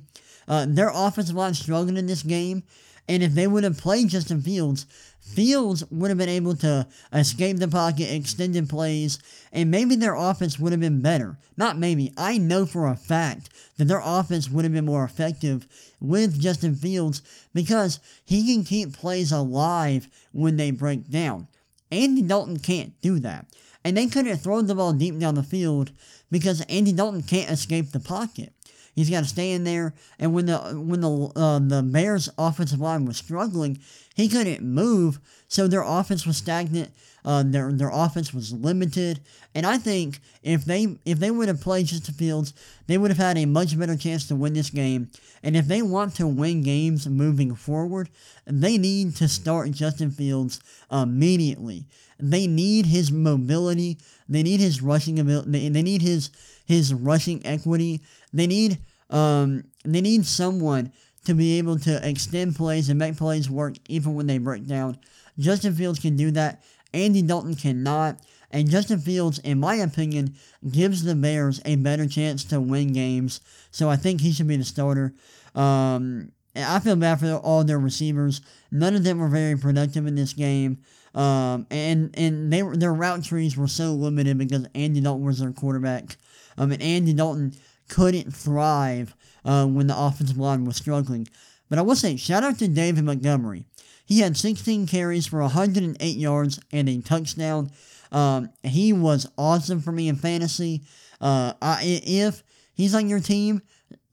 Uh, 0.49 0.67
their 0.69 0.91
offensive 0.95 1.35
line 1.35 1.55
struggled 1.55 1.99
in 1.99 2.07
this 2.07 2.23
game, 2.23 2.63
and 3.09 3.23
if 3.23 3.33
they 3.33 3.47
would 3.47 3.65
have 3.65 3.79
played 3.79 4.09
Justin 4.09 4.41
Fields, 4.41 4.87
Fields 5.27 5.85
would 5.91 6.11
have 6.11 6.19
been 6.19 6.29
able 6.29 6.55
to 6.57 6.87
escape 7.13 7.59
the 7.59 7.69
pocket, 7.69 8.15
extended 8.15 8.69
plays, 8.69 9.19
and 9.53 9.71
maybe 9.71 9.97
their 9.97 10.15
offense 10.15 10.59
would 10.59 10.73
have 10.73 10.81
been 10.81 11.03
better. 11.03 11.37
Not 11.57 11.77
maybe, 11.77 12.13
I 12.17 12.39
know 12.39 12.65
for 12.65 12.87
a 12.87 12.97
fact 12.97 13.51
that 13.77 13.87
their 13.87 14.01
offense 14.03 14.49
would 14.49 14.65
have 14.65 14.73
been 14.73 14.87
more 14.87 15.05
effective 15.05 15.67
with 16.01 16.41
Justin 16.41 16.77
Fields 16.77 17.23
because 17.53 17.99
he 18.25 18.55
can 18.55 18.65
keep 18.65 18.93
plays 18.93 19.33
alive 19.33 20.09
when 20.33 20.57
they 20.57 20.71
break 20.71 21.11
down. 21.11 21.49
Andy 21.91 22.23
Dalton 22.23 22.59
can't 22.59 22.99
do 23.01 23.19
that. 23.19 23.47
And 23.85 23.97
they 23.97 24.07
couldn't 24.07 24.39
throw 24.39 24.63
the 24.63 24.75
ball 24.75 24.93
deep 24.93 25.19
down 25.19 25.35
the 25.35 25.43
field 25.43 25.91
because 26.31 26.61
Andy 26.63 26.93
Dalton 26.93 27.23
can't 27.23 27.51
escape 27.51 27.91
the 27.91 28.01
pocket. 28.01 28.53
He's 28.97 29.11
got 29.11 29.25
to 29.25 29.29
stay 29.29 29.53
in 29.53 29.65
there. 29.65 29.93
And 30.19 30.33
when 30.33 30.47
the 30.47 30.59
when 30.59 31.03
the 31.03 31.31
uh, 31.37 31.59
the 31.59 31.83
Bears' 31.83 32.31
offensive 32.39 32.81
line 32.81 33.05
was 33.05 33.19
struggling, 33.19 33.79
he 34.15 34.27
couldn't 34.27 34.63
move, 34.63 35.21
so 35.49 35.69
their 35.69 35.83
offense 35.83 36.27
was 36.27 36.39
stagnant. 36.39 36.91
Uh, 37.23 37.43
their 37.45 37.71
their 37.73 37.91
offense 37.93 38.33
was 38.33 38.53
limited, 38.55 39.21
and 39.55 39.67
I 39.67 39.77
think 39.77 40.21
if 40.43 40.65
they 40.65 40.97
if 41.05 41.19
they 41.19 41.31
would 41.31 41.49
have 41.49 41.61
played 41.61 41.87
Justin 41.87 42.15
Fields, 42.15 42.55
they 42.87 42.97
would 42.97 43.11
have 43.11 43.19
had 43.19 43.37
a 43.37 43.45
much 43.45 43.79
better 43.79 43.97
chance 43.97 44.27
to 44.29 44.35
win 44.35 44.55
this 44.55 44.71
game. 44.71 45.11
And 45.43 45.57
if 45.57 45.67
they 45.67 45.83
want 45.83 46.15
to 46.15 46.27
win 46.27 46.63
games 46.63 47.07
moving 47.07 47.55
forward, 47.55 48.09
they 48.47 48.79
need 48.79 49.17
to 49.17 49.29
start 49.29 49.73
Justin 49.73 50.11
Fields 50.11 50.59
immediately. 50.91 51.85
They 52.19 52.47
need 52.47 52.87
his 52.87 53.13
mobility. 53.13 53.99
They 54.29 54.43
need 54.43 54.61
his 54.61 54.81
rushing 54.81 55.19
ability. 55.19 55.69
They 55.69 55.83
need 55.83 56.01
his 56.01 56.31
his 56.67 56.93
rushing 56.93 57.45
equity. 57.47 58.03
They 58.33 58.47
need 58.47 58.79
um 59.09 59.65
they 59.85 60.01
need 60.01 60.27
someone 60.27 60.93
to 61.25 61.35
be 61.35 61.59
able 61.59 61.79
to 61.81 62.09
extend 62.09 62.57
plays 62.57 62.89
and 62.89 62.99
make 62.99 63.17
plays 63.17 63.51
work 63.51 63.75
even 63.89 64.15
when 64.15 64.27
they 64.27 64.39
break 64.39 64.67
down. 64.67 64.99
Justin 65.39 65.75
Fields 65.75 65.99
can 65.99 66.17
do 66.17 66.31
that. 66.33 66.63
Andy 66.95 67.23
Dalton 67.23 67.55
cannot. 67.55 68.21
And 68.51 68.71
Justin 68.71 69.01
Fields, 69.01 69.39
in 69.41 69.59
my 69.59 69.75
opinion, 69.77 70.35
gives 70.71 71.03
the 71.03 71.15
Bears 71.15 71.61
a 71.65 71.77
better 71.77 72.07
chance 72.07 72.45
to 72.45 72.61
win 72.61 72.93
games. 72.93 73.41
So 73.71 73.91
I 73.91 73.97
think 73.97 74.21
he 74.21 74.33
should 74.33 74.47
be 74.47 74.57
the 74.57 74.65
starter. 74.65 75.15
Um, 75.55 76.33
I 76.55 76.79
feel 76.79 76.97
bad 76.97 77.21
for 77.21 77.33
all 77.35 77.65
their 77.65 77.79
receivers. 77.79 78.41
None 78.71 78.95
of 78.95 79.05
them 79.05 79.19
were 79.19 79.29
very 79.29 79.59
productive 79.59 80.07
in 80.07 80.15
this 80.15 80.33
game. 80.33 80.79
Um, 81.17 81.67
and 81.71 82.17
and 82.19 82.53
they 82.53 82.63
were, 82.63 82.77
their 82.77 82.93
route 82.93 83.25
trees 83.25 83.57
were 83.57 83.67
so 83.67 83.93
limited 83.93 84.37
because 84.37 84.67
Andy 84.75 85.01
Dalton 85.01 85.25
was 85.25 85.39
their 85.39 85.51
quarterback. 85.51 86.17
Um, 86.59 86.71
and 86.73 86.83
Andy 86.83 87.15
Dalton 87.15 87.55
couldn't 87.89 88.35
thrive 88.35 89.17
uh, 89.45 89.67
when 89.67 89.87
the 89.87 89.99
offensive 89.99 90.37
line 90.37 90.65
was 90.65 90.77
struggling. 90.77 91.27
But 91.69 91.79
I 91.79 91.83
will 91.83 91.97
say, 91.97 92.17
shout 92.17 92.45
out 92.45 92.59
to 92.59 92.69
David 92.69 93.05
Montgomery. 93.05 93.65
He 94.05 94.21
had 94.21 94.37
16 94.37 94.87
carries 94.87 95.27
for 95.27 95.41
108 95.41 96.17
yards 96.17 96.61
and 96.71 96.89
a 96.89 97.01
touchdown. 97.01 97.71
Um, 98.13 98.51
he 98.63 98.93
was 98.93 99.29
awesome 99.37 99.81
for 99.81 99.91
me 99.91 100.09
in 100.09 100.17
fantasy. 100.17 100.83
Uh, 101.21 101.55
I, 101.61 102.01
if 102.05 102.45
he's 102.75 102.95
on 102.95 103.09
your 103.09 103.21
team, 103.21 103.63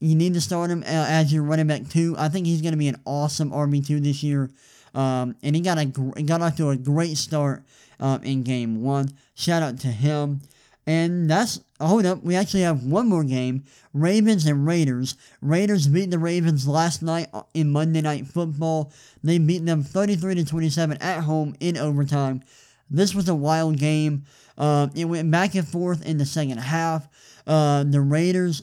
you 0.00 0.16
need 0.16 0.34
to 0.34 0.40
start 0.40 0.70
him 0.70 0.82
uh, 0.82 0.86
as 0.86 1.32
your 1.32 1.44
running 1.44 1.68
back 1.68 1.88
too. 1.88 2.16
I 2.18 2.28
think 2.28 2.46
he's 2.46 2.60
going 2.60 2.72
to 2.72 2.78
be 2.78 2.88
an 2.88 3.00
awesome 3.04 3.50
RB 3.50 3.86
two 3.86 4.00
this 4.00 4.22
year. 4.22 4.50
Um, 4.94 5.36
and 5.42 5.56
he 5.56 5.62
got 5.62 5.78
a 5.78 5.90
he 6.16 6.22
got 6.22 6.40
off 6.40 6.56
to 6.56 6.70
a 6.70 6.76
great 6.76 7.16
start 7.16 7.64
um, 8.00 8.22
in 8.22 8.42
game 8.42 8.82
one. 8.82 9.10
Shout 9.34 9.62
out 9.62 9.80
to 9.80 9.88
him. 9.88 10.40
And 10.86 11.30
that's 11.30 11.60
hold 11.80 12.04
up. 12.04 12.22
We 12.22 12.36
actually 12.36 12.62
have 12.62 12.84
one 12.84 13.08
more 13.08 13.24
game: 13.24 13.64
Ravens 13.94 14.44
and 14.46 14.66
Raiders. 14.66 15.16
Raiders 15.40 15.88
beat 15.88 16.10
the 16.10 16.18
Ravens 16.18 16.68
last 16.68 17.02
night 17.02 17.28
in 17.54 17.72
Monday 17.72 18.02
Night 18.02 18.26
Football. 18.26 18.92
They 19.22 19.38
beat 19.38 19.64
them 19.64 19.82
thirty-three 19.82 20.34
to 20.34 20.44
twenty-seven 20.44 20.98
at 20.98 21.22
home 21.22 21.56
in 21.58 21.78
overtime. 21.78 22.42
This 22.90 23.14
was 23.14 23.28
a 23.30 23.34
wild 23.34 23.78
game. 23.78 24.24
Uh, 24.58 24.88
it 24.94 25.06
went 25.06 25.30
back 25.30 25.54
and 25.54 25.66
forth 25.66 26.04
in 26.04 26.18
the 26.18 26.26
second 26.26 26.58
half. 26.58 27.08
Uh, 27.46 27.84
the 27.84 28.00
Raiders 28.00 28.62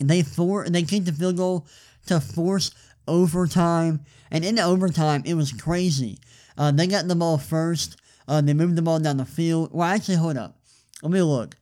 they 0.00 0.22
for 0.22 0.68
they 0.68 0.82
kicked 0.82 1.06
the 1.06 1.12
field 1.12 1.36
goal 1.36 1.66
to 2.06 2.20
force 2.20 2.72
overtime, 3.06 4.04
and 4.30 4.44
in 4.44 4.56
the 4.56 4.62
overtime 4.62 5.22
it 5.24 5.34
was 5.34 5.52
crazy. 5.52 6.18
Uh, 6.56 6.70
they 6.70 6.86
got 6.86 7.08
the 7.08 7.16
ball 7.16 7.38
first. 7.38 7.96
Uh, 8.26 8.40
they 8.40 8.54
moved 8.54 8.76
the 8.76 8.82
ball 8.82 9.00
down 9.00 9.16
the 9.16 9.24
field. 9.24 9.70
Well, 9.72 9.88
actually, 9.88 10.16
hold 10.16 10.36
up. 10.36 10.56
Let 11.02 11.12
me 11.12 11.22
look. 11.22 11.56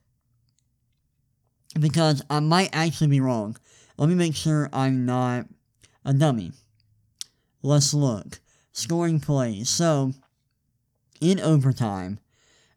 Because 1.79 2.21
I 2.29 2.39
might 2.39 2.69
actually 2.71 3.07
be 3.07 3.19
wrong. 3.19 3.57
Let 3.97 4.09
me 4.09 4.15
make 4.15 4.35
sure 4.35 4.69
I'm 4.71 5.05
not 5.05 5.45
a 6.05 6.13
dummy. 6.13 6.51
Let's 7.61 7.93
look. 7.93 8.39
Scoring 8.71 9.19
plays. 9.19 9.69
So, 9.69 10.13
in 11.19 11.39
overtime, 11.39 12.19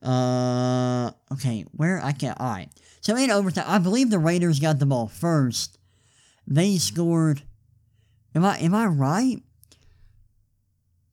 uh, 0.02 1.10
okay, 1.32 1.64
where 1.72 2.00
I 2.02 2.12
can, 2.12 2.34
alright. 2.38 2.70
So 3.00 3.16
in 3.16 3.30
overtime, 3.30 3.64
I 3.66 3.78
believe 3.78 4.10
the 4.10 4.18
Raiders 4.18 4.60
got 4.60 4.78
the 4.78 4.86
ball 4.86 5.08
first. 5.08 5.78
They 6.46 6.76
scored, 6.78 7.42
am 8.36 8.44
I, 8.44 8.58
am 8.58 8.74
I 8.74 8.86
right? 8.86 9.42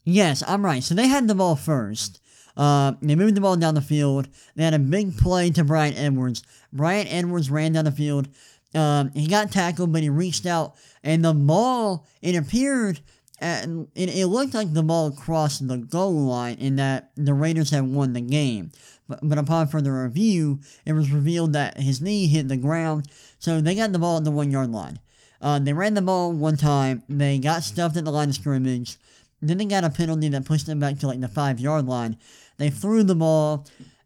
Yes, 0.04 0.44
I'm 0.46 0.64
right. 0.64 0.84
So 0.84 0.94
they 0.94 1.08
had 1.08 1.28
the 1.28 1.36
ball 1.36 1.56
first. 1.56 2.20
Uh, 2.56 2.94
they 3.02 3.16
moved 3.16 3.36
the 3.36 3.42
ball 3.42 3.56
down 3.56 3.74
the 3.74 3.82
field. 3.82 4.28
They 4.56 4.64
had 4.64 4.74
a 4.76 4.80
big 4.80 5.18
play 5.18 5.50
to 5.52 5.64
Bryan 5.64 5.96
Edwards. 5.96 6.44
Bryan 6.72 7.08
Edwards 7.08 7.50
ran 7.50 7.74
down 7.74 7.86
the 7.86 7.92
field. 7.92 8.28
Um, 8.76 9.12
he 9.14 9.28
got 9.28 9.52
tackled, 9.52 9.94
but 9.94 10.02
he 10.02 10.10
reached 10.10 10.46
out, 10.46 10.76
and 11.04 11.24
the 11.24 11.34
ball, 11.34 12.08
it 12.24 12.36
appeared, 12.36 13.02
and 13.40 13.88
it, 13.94 14.10
it 14.10 14.28
looked 14.28 14.56
like 14.56 14.74
the 14.74 14.82
ball 14.82 15.12
crossed 15.12 15.68
the 15.68 15.78
goal 15.78 16.26
line 16.26 16.58
and 16.60 16.80
that 16.80 17.12
the 17.16 17.36
Raiders 17.36 17.70
had 17.70 17.84
won 17.84 18.14
the 18.14 18.22
game. 18.22 18.72
But, 19.08 19.20
but 19.22 19.38
upon 19.38 19.68
further 19.68 20.04
review, 20.04 20.60
it 20.86 20.94
was 20.94 21.12
revealed 21.12 21.54
that 21.54 21.80
his 21.80 22.02
knee 22.02 22.28
hit 22.28 22.48
the 22.48 22.58
ground, 22.58 23.08
so 23.38 23.62
they 23.62 23.76
got 23.76 23.92
the 23.92 24.00
ball 24.00 24.18
at 24.18 24.24
the 24.24 24.32
one 24.32 24.50
yard 24.50 24.72
line. 24.72 25.00
Uh, 25.44 25.60
they 25.60 25.74
ran 25.74 25.94
the 25.94 26.02
ball 26.02 26.32
one 26.32 26.56
time, 26.56 27.04
they 27.10 27.38
got 27.38 27.64
stuffed 27.64 27.98
at 27.98 28.06
the 28.06 28.12
line 28.12 28.30
of 28.30 28.36
scrimmage, 28.36 28.98
then 29.42 29.58
they 29.58 29.66
got 29.66 29.84
a 29.84 29.90
penalty 29.90 30.30
that 30.30 30.46
pushed 30.46 30.68
them 30.68 30.80
back 30.80 30.98
to 30.98 31.08
like 31.08 31.20
the 31.20 31.28
five 31.28 31.60
yard 31.60 31.86
line. 31.86 32.18
They 32.58 32.70
threw 32.70 33.04
the 33.04 33.14
ball, 33.14 33.66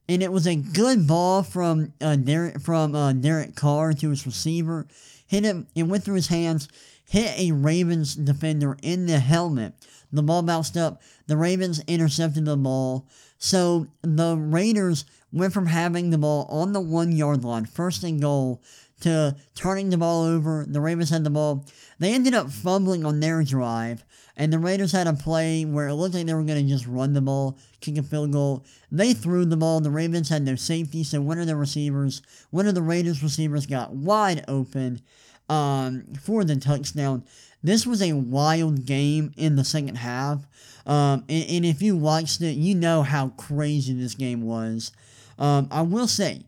and 0.09 0.23
it 0.23 0.31
was 0.31 0.47
a 0.47 0.55
good 0.55 1.07
ball 1.07 1.43
from 1.43 1.93
uh, 2.01 2.15
Derek 2.15 2.59
from 2.59 2.95
uh, 2.95 3.13
Derek 3.13 3.55
Carr 3.55 3.93
to 3.93 4.09
his 4.09 4.25
receiver. 4.25 4.87
Hit 5.27 5.43
him. 5.43 5.67
It 5.75 5.83
went 5.83 6.03
through 6.03 6.15
his 6.15 6.29
hands. 6.29 6.67
Hit 7.07 7.37
a 7.39 7.51
Ravens 7.51 8.15
defender 8.15 8.75
in 8.81 9.05
the 9.05 9.19
helmet. 9.19 9.73
The 10.11 10.23
ball 10.23 10.41
bounced 10.41 10.75
up. 10.75 11.01
The 11.27 11.37
Ravens 11.37 11.83
intercepted 11.85 12.45
the 12.45 12.57
ball. 12.57 13.05
So 13.37 13.87
the 14.01 14.35
Raiders 14.35 15.05
went 15.31 15.53
from 15.53 15.67
having 15.67 16.09
the 16.09 16.17
ball 16.17 16.45
on 16.49 16.73
the 16.73 16.81
one 16.81 17.11
yard 17.11 17.43
line, 17.43 17.65
first 17.65 18.03
and 18.03 18.21
goal, 18.21 18.61
to 19.01 19.35
turning 19.55 19.89
the 19.89 19.97
ball 19.97 20.23
over. 20.23 20.65
The 20.67 20.81
Ravens 20.81 21.09
had 21.09 21.23
the 21.23 21.29
ball. 21.29 21.65
They 21.99 22.13
ended 22.13 22.33
up 22.33 22.49
fumbling 22.49 23.05
on 23.05 23.19
their 23.19 23.43
drive, 23.43 24.03
and 24.35 24.51
the 24.51 24.59
Raiders 24.59 24.91
had 24.91 25.07
a 25.07 25.13
play 25.13 25.65
where 25.65 25.87
it 25.87 25.95
looked 25.95 26.15
like 26.15 26.25
they 26.25 26.33
were 26.33 26.43
going 26.43 26.65
to 26.65 26.71
just 26.71 26.87
run 26.87 27.13
the 27.13 27.21
ball, 27.21 27.57
kick 27.81 27.97
a 27.97 28.03
field 28.03 28.31
goal. 28.31 28.65
They 28.91 29.13
threw 29.13 29.45
the 29.45 29.57
ball. 29.57 29.81
The 29.81 29.91
Ravens 29.91 30.29
had 30.29 30.43
no 30.43 30.55
safety, 30.55 31.03
so 31.03 31.21
one 31.21 31.39
of 31.39 31.47
the 31.47 31.55
receivers, 31.55 32.21
one 32.49 32.67
of 32.67 32.75
the 32.75 32.81
Raiders 32.81 33.23
receivers 33.23 33.65
got 33.65 33.93
wide 33.93 34.45
open 34.47 35.01
um, 35.49 36.05
for 36.21 36.43
the 36.43 36.55
touchdown. 36.55 37.23
This 37.63 37.85
was 37.85 38.01
a 38.01 38.13
wild 38.13 38.85
game 38.85 39.33
in 39.35 39.55
the 39.55 39.63
second 39.63 39.95
half. 39.95 40.45
Um, 40.85 41.25
and, 41.27 41.49
and, 41.49 41.65
if 41.65 41.81
you 41.81 41.97
watched 41.97 42.41
it, 42.41 42.53
you 42.53 42.73
know 42.73 43.03
how 43.03 43.29
crazy 43.29 43.93
this 43.93 44.15
game 44.15 44.41
was. 44.41 44.93
Um, 45.37 45.67
I 45.71 45.81
will 45.81 46.07
say, 46.07 46.43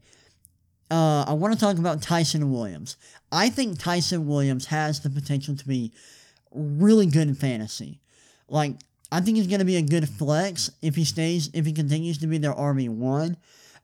uh, 0.91 1.25
I 1.27 1.33
want 1.33 1.53
to 1.53 1.59
talk 1.59 1.77
about 1.77 2.01
Ty'Son 2.01 2.51
Williams. 2.51 2.97
I 3.31 3.49
think 3.49 3.77
Ty'Son 3.77 4.27
Williams 4.27 4.65
has 4.67 4.99
the 5.01 5.09
potential 5.09 5.55
to 5.55 5.67
be 5.67 5.91
really 6.51 7.05
good 7.05 7.27
in 7.27 7.35
fantasy. 7.35 7.99
Like, 8.47 8.75
I 9.11 9.21
think 9.21 9.37
he's 9.37 9.47
going 9.47 9.59
to 9.59 9.65
be 9.65 9.77
a 9.77 9.81
good 9.81 10.07
flex 10.09 10.71
if 10.81 10.95
he 10.95 11.03
stays, 11.03 11.49
if 11.53 11.65
he 11.65 11.73
continues 11.73 12.17
to 12.19 12.27
be 12.27 12.37
their 12.37 12.53
RB1. 12.53 13.35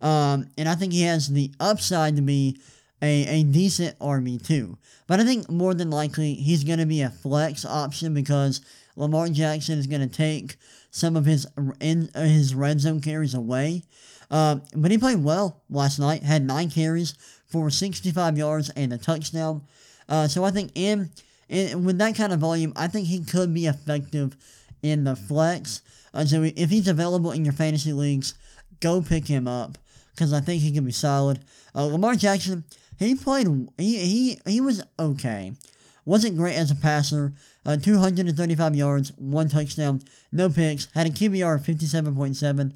Um, 0.02 0.48
and 0.58 0.68
I 0.68 0.76
think 0.76 0.94
he 0.94 1.04
has 1.04 1.28
the 1.28 1.52
upside 1.60 2.16
to 2.16 2.22
be 2.22 2.58
a, 3.02 3.40
a 3.40 3.44
decent 3.44 3.98
RB2. 4.00 4.78
But 5.08 5.20
I 5.20 5.24
think 5.24 5.50
more 5.50 5.74
than 5.74 5.90
likely 5.90 6.34
he's 6.34 6.64
going 6.64 6.80
to 6.80 6.86
be 6.86 7.02
a 7.02 7.10
flex 7.10 7.66
option 7.66 8.14
because 8.14 8.62
Lamar 8.96 9.30
Jackson 9.30 9.78
is 9.78 9.88
going 9.88 10.08
to 10.08 10.16
take 10.16 10.58
some 10.92 11.16
of 11.16 11.26
his 11.26 11.46
in 11.80 12.10
his 12.16 12.56
red 12.56 12.80
zone 12.80 13.02
carries 13.02 13.34
away. 13.34 13.84
Uh, 14.32 14.58
but 14.76 14.92
he 14.92 14.98
played 14.98 15.24
well 15.24 15.62
last 15.70 16.00
night. 16.00 16.24
Had 16.24 16.44
nine 16.44 16.70
carries 16.70 17.16
for 17.46 17.70
65 17.70 18.38
yards 18.38 18.70
and 18.72 18.92
a 18.94 18.98
touchdown. 18.98 19.62
Uh, 20.08 20.28
so 20.28 20.44
I 20.44 20.52
think 20.52 20.72
in, 20.76 21.10
in 21.50 21.86
with 21.86 21.98
that 22.00 22.16
kind 22.16 22.34
of 22.34 22.40
volume, 22.40 22.74
I 22.76 22.88
think 22.88 23.08
he 23.08 23.24
could 23.24 23.54
be 23.54 23.68
effective 23.68 24.36
in 24.82 25.04
the 25.04 25.16
flex. 25.16 25.82
Uh, 26.14 26.26
so 26.26 26.44
if 26.44 26.70
he's 26.70 26.88
available 26.88 27.32
in 27.32 27.46
your 27.46 27.54
fantasy 27.54 27.94
leagues, 27.94 28.36
go 28.80 29.02
pick 29.02 29.28
him 29.28 29.48
up 29.48 29.78
because 30.12 30.34
I 30.34 30.40
think 30.40 30.62
he 30.62 30.72
can 30.72 30.86
be 30.86 30.92
solid. 30.92 31.40
Uh, 31.74 31.86
Lamar 31.86 32.16
Jackson, 32.16 32.64
he 32.98 33.16
played. 33.16 33.48
He 33.78 33.98
he 33.98 34.40
he 34.46 34.62
was 34.62 34.84
okay. 35.00 35.54
Wasn't 36.06 36.38
great 36.38 36.56
as 36.56 36.72
a 36.72 36.76
passer. 36.76 37.34
Uh, 37.66 37.78
235 37.78 38.76
yards, 38.76 39.12
one 39.18 39.50
touchdown, 39.50 40.02
no 40.32 40.50
picks. 40.50 40.88
Had 40.94 41.08
a 41.08 41.10
QBR 41.10 41.56
of 41.56 41.62
57.7 41.64 42.76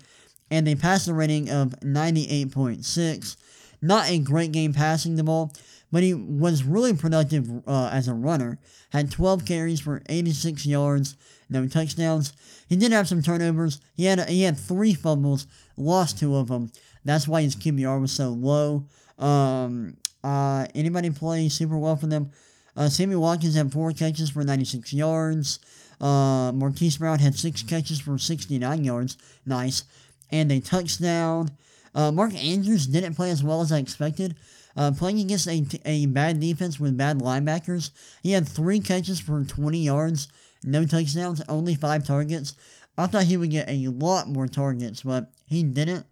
and 0.52 0.68
a 0.68 0.76
passer 0.76 1.14
rating 1.14 1.50
of 1.50 1.76
98.6. 1.82 3.36
Not 3.82 4.10
a 4.10 4.20
great 4.20 4.52
game 4.52 4.74
passing 4.74 5.16
the 5.16 5.24
ball, 5.24 5.54
but 5.92 6.04
he 6.04 6.14
was 6.14 6.64
really 6.64 6.94
productive 6.94 7.50
uh, 7.68 7.90
as 7.92 8.08
a 8.08 8.14
runner. 8.14 8.60
Had 8.92 9.12
12 9.12 9.46
carries 9.46 9.80
for 9.80 10.02
86 10.10 10.66
yards, 10.66 11.16
no 11.50 11.68
touchdowns. 11.68 12.34
He 12.68 12.76
did 12.76 12.92
have 12.92 13.08
some 13.08 13.22
turnovers. 13.22 13.80
He 13.96 14.06
had 14.06 14.28
he 14.30 14.44
had 14.44 14.58
three 14.58 14.94
fumbles, 14.94 15.48
lost 15.78 16.20
two 16.20 16.36
of 16.36 16.48
them. 16.48 16.72
That's 17.06 17.28
why 17.28 17.42
his 17.42 17.56
QBR 17.56 18.02
was 18.02 18.12
so 18.12 18.30
low. 18.30 18.86
Um, 19.18 19.98
uh, 20.24 20.68
anybody 20.76 21.10
play 21.10 21.50
super 21.50 21.78
well 21.78 21.96
for 21.96 22.08
them? 22.08 22.32
Uh, 22.76 22.90
Sammy 22.90 23.16
Watkins 23.16 23.56
had 23.56 23.72
four 23.72 23.92
catches 23.92 24.30
for 24.30 24.44
96 24.44 24.94
yards. 24.94 25.60
Uh, 26.00 26.52
Marquise 26.54 26.98
Brown 26.98 27.20
had 27.20 27.36
six 27.36 27.62
catches 27.62 28.00
for 28.00 28.18
69 28.18 28.84
yards. 28.84 29.18
Nice. 29.46 29.84
And 30.32 30.52
a 30.52 30.60
touchdown. 30.60 31.50
Uh, 31.94 32.12
Mark 32.12 32.34
Andrews 32.36 32.88
didn't 32.88 33.16
play 33.16 33.32
as 33.32 33.44
well 33.44 33.62
as 33.62 33.72
I 33.72 33.80
expected. 33.80 34.36
Uh, 34.78 34.92
playing 34.92 35.20
against 35.20 35.48
a, 35.48 35.66
a 35.86 36.06
bad 36.06 36.40
defense 36.40 36.80
with 36.80 36.96
bad 36.98 37.20
linebackers, 37.20 37.90
he 38.22 38.32
had 38.32 38.48
three 38.48 38.80
catches 38.80 39.20
for 39.20 39.44
20 39.44 39.80
yards, 39.80 40.28
no 40.64 40.86
touchdowns, 40.86 41.42
only 41.50 41.76
five 41.76 42.06
targets. 42.06 42.56
I 42.98 43.08
thought 43.08 43.24
he 43.24 43.38
would 43.38 43.50
get 43.50 43.70
a 43.70 43.88
lot 43.88 44.28
more 44.28 44.48
targets, 44.48 45.04
but 45.04 45.32
he 45.48 45.64
didn't. 45.64 46.06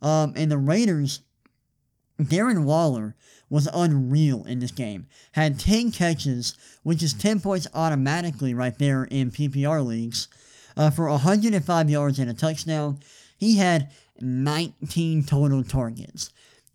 Um, 0.00 0.32
and 0.36 0.50
the 0.50 0.58
Raiders, 0.58 1.20
Darren 2.20 2.64
Waller 2.64 3.14
was 3.50 3.68
unreal 3.72 4.44
in 4.44 4.60
this 4.60 4.70
game. 4.70 5.06
Had 5.32 5.58
10 5.58 5.92
catches, 5.92 6.54
which 6.82 7.02
is 7.02 7.14
10 7.14 7.40
points 7.40 7.66
automatically 7.74 8.54
right 8.54 8.76
there 8.78 9.04
in 9.04 9.30
PPR 9.30 9.84
leagues, 9.84 10.28
uh, 10.76 10.90
for 10.90 11.08
105 11.08 11.90
yards 11.90 12.18
and 12.18 12.30
a 12.30 12.34
touchdown. 12.34 13.00
He 13.38 13.56
had 13.56 13.90
19 14.20 15.24
total 15.24 15.64
targets. 15.64 16.30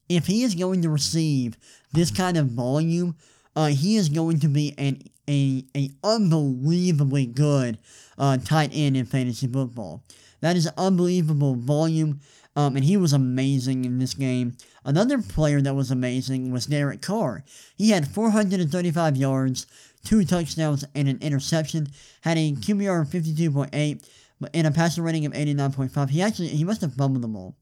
If 0.10 0.28
he 0.28 0.43
is 0.43 0.56
going 0.56 0.82
to 0.82 0.89
receive 0.89 1.58
this 1.91 2.12
kind 2.12 2.38
of 2.38 2.47
volume, 2.47 3.15
uh, 3.56 3.67
he 3.67 3.97
is 3.97 4.10
going 4.10 4.39
to 4.39 4.47
be 4.47 4.73
an 4.78 5.02
a, 5.30 5.63
a 5.76 5.89
unbelievably 6.04 7.28
good 7.28 7.78
uh, 8.17 8.38
tight 8.38 8.71
end 8.73 8.97
in 8.97 9.06
fantasy 9.06 9.47
football. 9.47 10.04
That 10.41 10.58
is 10.58 10.69
unbelievable 10.78 11.56
volume, 11.56 12.19
um, 12.58 12.76
and 12.76 12.84
he 12.84 12.97
was 12.97 13.13
amazing 13.13 13.86
in 13.86 13.99
this 13.99 14.13
game. 14.13 14.58
Another 14.84 15.21
player 15.21 15.62
that 15.62 15.76
was 15.76 15.91
amazing 15.91 16.52
was 16.52 16.65
Derek 16.65 17.02
Carr. 17.02 17.45
He 17.78 17.91
had 17.91 18.08
435 18.08 19.15
yards, 19.15 19.65
two 20.04 20.26
touchdowns, 20.26 20.84
and 20.93 21.08
an 21.08 21.19
interception. 21.21 21.88
Had 22.21 22.38
a 22.38 22.52
QBR 22.52 23.04
of 23.04 23.08
52.8 23.08 24.06
and 24.53 24.67
a 24.67 24.71
passer 24.71 25.01
rating 25.01 25.25
of 25.25 25.34
89.5. 25.34 26.10
He 26.10 26.21
actually 26.21 26.49
he 26.49 26.63
must 26.63 26.82
have 26.82 26.93
fumbled 26.93 27.23
the 27.23 27.27
ball. 27.27 27.56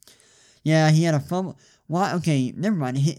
Yeah, 0.64 0.92
he 0.92 1.04
had 1.04 1.16
a 1.16 1.20
fumble. 1.20 1.58
Why? 1.88 2.14
Okay, 2.14 2.54
never 2.56 2.76
mind. 2.76 2.98
He, 2.98 3.18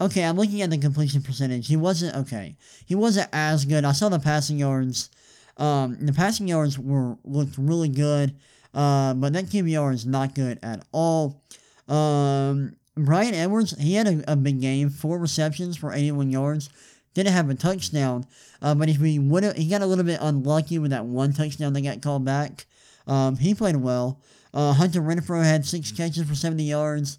okay, 0.00 0.24
I'm 0.24 0.36
looking 0.36 0.62
at 0.62 0.70
the 0.70 0.78
completion 0.78 1.22
percentage. 1.22 1.66
He 1.66 1.76
wasn't 1.76 2.16
okay. 2.16 2.56
He 2.86 2.94
wasn't 2.94 3.28
as 3.32 3.64
good. 3.64 3.84
I 3.84 3.92
saw 3.92 4.08
the 4.08 4.18
passing 4.18 4.58
yards. 4.58 5.10
Um, 5.56 5.96
the 6.04 6.12
passing 6.12 6.48
yards 6.48 6.78
were 6.78 7.16
looked 7.24 7.56
really 7.58 7.88
good. 7.88 8.36
Uh, 8.76 9.14
but 9.14 9.32
that 9.32 9.46
QBR 9.46 9.94
is 9.94 10.04
not 10.04 10.34
good 10.34 10.58
at 10.62 10.84
all. 10.92 11.42
Um, 11.88 12.76
Bryan 12.94 13.34
Edwards, 13.34 13.74
he 13.78 13.94
had 13.94 14.06
a, 14.06 14.32
a 14.32 14.36
big 14.36 14.60
game, 14.60 14.90
four 14.90 15.18
receptions 15.18 15.78
for 15.78 15.92
81 15.92 16.30
yards. 16.30 16.68
Didn't 17.14 17.32
have 17.32 17.48
a 17.48 17.54
touchdown, 17.54 18.26
uh, 18.60 18.74
but 18.74 18.90
if 18.90 18.98
we 18.98 19.18
would 19.18 19.56
he 19.56 19.70
got 19.70 19.80
a 19.80 19.86
little 19.86 20.04
bit 20.04 20.18
unlucky 20.20 20.78
with 20.78 20.90
that 20.90 21.06
one 21.06 21.32
touchdown 21.32 21.72
that 21.72 21.80
got 21.80 22.02
called 22.02 22.26
back. 22.26 22.66
Um, 23.06 23.36
he 23.36 23.54
played 23.54 23.76
well. 23.76 24.20
Uh, 24.52 24.72
Hunter 24.72 25.00
Renfrow 25.00 25.44
had 25.44 25.66
six 25.66 25.92
catches 25.92 26.28
for 26.28 26.34
70 26.34 26.64
yards. 26.64 27.18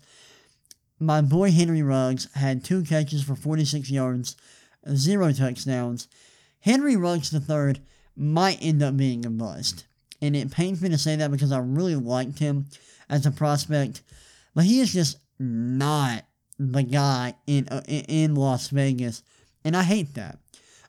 My 1.00 1.22
boy 1.22 1.52
Henry 1.52 1.84
Ruggs 1.84 2.28
had 2.34 2.64
two 2.64 2.84
catches 2.84 3.24
for 3.24 3.36
46 3.36 3.90
yards, 3.92 4.36
zero 4.94 5.32
touchdowns. 5.32 6.08
Henry 6.62 6.96
Ruggs 6.96 7.34
III 7.34 7.82
might 8.16 8.58
end 8.62 8.82
up 8.82 8.98
being 8.98 9.26
a 9.26 9.30
bust 9.30 9.86
and 10.22 10.36
it 10.36 10.52
pains 10.52 10.82
me 10.82 10.90
to 10.90 10.98
say 10.98 11.16
that 11.16 11.32
because 11.32 11.52
I 11.52 11.60
really 11.60 11.96
liked 11.96 12.40
him 12.40 12.66
as 13.10 13.26
a 13.26 13.32
prospect, 13.32 14.02
but 14.56 14.66
he 14.66 14.80
is 14.80 14.92
just 14.92 15.18
not 15.40 16.26
the 16.60 16.84
guy 16.84 17.36
in 17.46 17.68
uh, 17.70 17.84
in 17.88 18.36
Las 18.36 18.70
Vegas, 18.70 19.24
and 19.64 19.76
I 19.76 19.84
hate 19.84 20.16
that. 20.16 20.40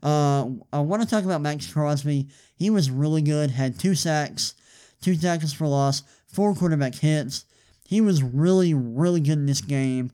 Uh, 0.03 0.49
I 0.73 0.81
want 0.81 1.03
to 1.03 1.09
talk 1.09 1.25
about 1.25 1.43
Maxx 1.43 1.71
Crosby. 1.71 2.29
He 2.57 2.71
was 2.71 2.91
really 2.91 3.23
good. 3.23 3.51
Had 3.51 3.79
two 3.79 3.95
sacks, 3.95 4.55
two 5.01 5.17
tackles 5.17 5.53
for 5.53 5.67
loss, 5.67 6.03
four 6.27 6.55
quarterback 6.55 6.95
hits. 6.95 7.45
He 7.87 8.01
was 8.01 8.23
really, 8.23 8.75
really 8.75 9.21
good 9.21 9.39
in 9.39 9.47
this 9.47 9.61
game. 9.61 10.11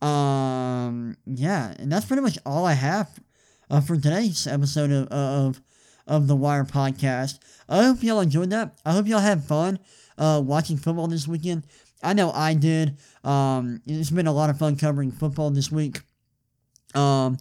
Um, 0.00 1.16
yeah, 1.26 1.74
and 1.78 1.90
that's 1.90 2.06
pretty 2.06 2.22
much 2.22 2.38
all 2.44 2.64
I 2.66 2.72
have 2.72 3.08
uh, 3.70 3.80
for 3.80 3.96
today's 3.96 4.46
episode 4.46 4.90
of, 4.90 5.08
of 5.08 5.62
of 6.06 6.26
the 6.26 6.36
Wire 6.36 6.64
podcast. 6.64 7.38
I 7.68 7.84
hope 7.84 8.02
y'all 8.02 8.20
enjoyed 8.20 8.50
that. 8.50 8.76
I 8.84 8.92
hope 8.92 9.06
y'all 9.06 9.20
had 9.20 9.44
fun 9.44 9.78
uh, 10.18 10.42
watching 10.44 10.76
football 10.76 11.06
this 11.06 11.28
weekend. 11.28 11.64
I 12.02 12.12
know 12.12 12.32
I 12.32 12.54
did. 12.54 12.98
Um, 13.22 13.80
it's 13.86 14.10
been 14.10 14.26
a 14.26 14.32
lot 14.32 14.50
of 14.50 14.58
fun 14.58 14.76
covering 14.76 15.12
football 15.12 15.50
this 15.50 15.70
week. 15.70 16.00
Um, 16.94 17.38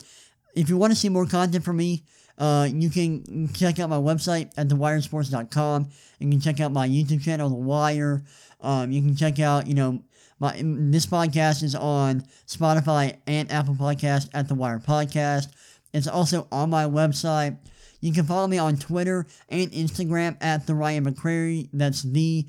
if 0.55 0.69
you 0.69 0.77
want 0.77 0.93
to 0.93 0.99
see 0.99 1.09
more 1.09 1.25
content 1.25 1.63
from 1.63 1.77
me, 1.77 2.03
uh, 2.41 2.65
you 2.65 2.89
can 2.89 3.53
check 3.53 3.77
out 3.77 3.87
my 3.87 3.97
website 3.97 4.51
at 4.57 4.67
thewiresports.com. 4.67 5.89
You 6.17 6.29
can 6.31 6.41
check 6.41 6.59
out 6.59 6.71
my 6.71 6.87
YouTube 6.87 7.21
channel, 7.21 7.49
The 7.49 7.55
Wire. 7.55 8.23
Um, 8.59 8.91
you 8.91 8.99
can 8.99 9.15
check 9.15 9.39
out, 9.39 9.67
you 9.67 9.75
know, 9.75 10.01
my 10.39 10.59
this 10.59 11.05
podcast 11.05 11.61
is 11.61 11.75
on 11.75 12.23
Spotify 12.47 13.17
and 13.27 13.51
Apple 13.51 13.75
Podcast 13.75 14.29
at 14.33 14.47
The 14.47 14.55
Wire 14.55 14.79
Podcast. 14.79 15.49
It's 15.93 16.07
also 16.07 16.47
on 16.51 16.71
my 16.71 16.85
website. 16.85 17.59
You 17.99 18.11
can 18.11 18.25
follow 18.25 18.47
me 18.47 18.57
on 18.57 18.77
Twitter 18.77 19.27
and 19.47 19.71
Instagram 19.71 20.35
at 20.41 20.65
the 20.65 20.73
Ryan 20.73 21.05
McCrary. 21.05 21.69
That's 21.71 22.01
the 22.01 22.47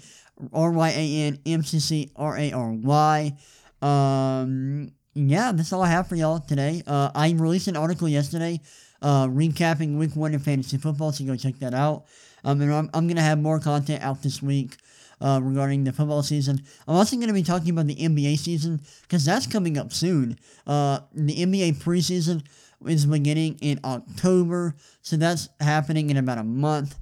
R 0.55 0.73
Y 0.73 0.89
A 0.89 1.27
N 1.27 1.39
M 1.45 1.63
C 1.63 1.79
C 1.81 2.11
R 2.17 2.39
A 2.39 2.53
R 2.53 2.73
Y. 2.73 3.37
Um, 3.83 4.93
yeah, 5.13 5.53
that's 5.53 5.71
all 5.71 5.83
I 5.83 5.89
have 5.89 6.09
for 6.09 6.17
y'all 6.17 6.41
today. 6.41 6.83
Uh, 6.87 7.11
I 7.15 7.33
released 7.33 7.69
an 7.69 7.77
article 7.77 8.09
yesterday 8.09 8.59
uh, 9.03 9.27
recapping 9.27 9.99
week 9.99 10.17
one 10.17 10.33
in 10.33 10.41
fantasy 10.41 10.79
football, 10.79 11.13
so 11.13 11.25
go 11.25 11.37
check 11.37 11.59
that 11.59 11.75
out. 11.75 12.05
Um, 12.45 12.61
and 12.61 12.73
I'm, 12.73 12.91
I'm 12.95 13.07
going 13.07 13.17
to 13.17 13.23
have 13.23 13.39
more 13.39 13.61
content 13.61 14.03
out 14.03 14.23
this 14.23 14.43
week 14.43 14.77
uh, 15.21 15.41
regarding 15.43 15.85
the 15.85 15.93
football 15.93 16.23
season. 16.23 16.63
I'm 16.89 16.97
also 16.97 17.17
going 17.17 17.29
to 17.29 17.35
be 17.35 17.43
talking 17.43 17.71
about 17.71 17.87
the 17.87 17.97
NBA 17.97 18.39
season 18.39 18.81
because 19.03 19.25
that's 19.25 19.47
coming 19.47 19.79
up 19.79 19.93
soon. 19.93 20.39
Uh, 20.67 21.01
the 21.13 21.35
NBA 21.35 21.83
preseason 21.83 22.45
is 22.87 23.07
beginning 23.07 23.59
in 23.61 23.79
October, 23.85 24.75
so 25.03 25.17
that's 25.17 25.49
happening 25.61 26.11
in 26.11 26.17
about 26.17 26.39
a 26.39 26.45
month. 26.45 26.99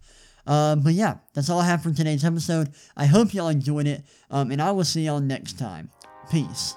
Uh, 0.46 0.76
but 0.76 0.94
yeah, 0.94 1.16
that's 1.34 1.48
all 1.48 1.60
I 1.60 1.66
have 1.66 1.82
for 1.82 1.92
today's 1.92 2.24
episode. 2.24 2.72
I 2.96 3.06
hope 3.06 3.32
y'all 3.32 3.48
enjoyed 3.48 3.86
it, 3.86 4.02
um, 4.30 4.50
and 4.50 4.60
I 4.60 4.72
will 4.72 4.84
see 4.84 5.02
y'all 5.02 5.20
next 5.20 5.58
time. 5.58 5.90
Peace. 6.30 6.74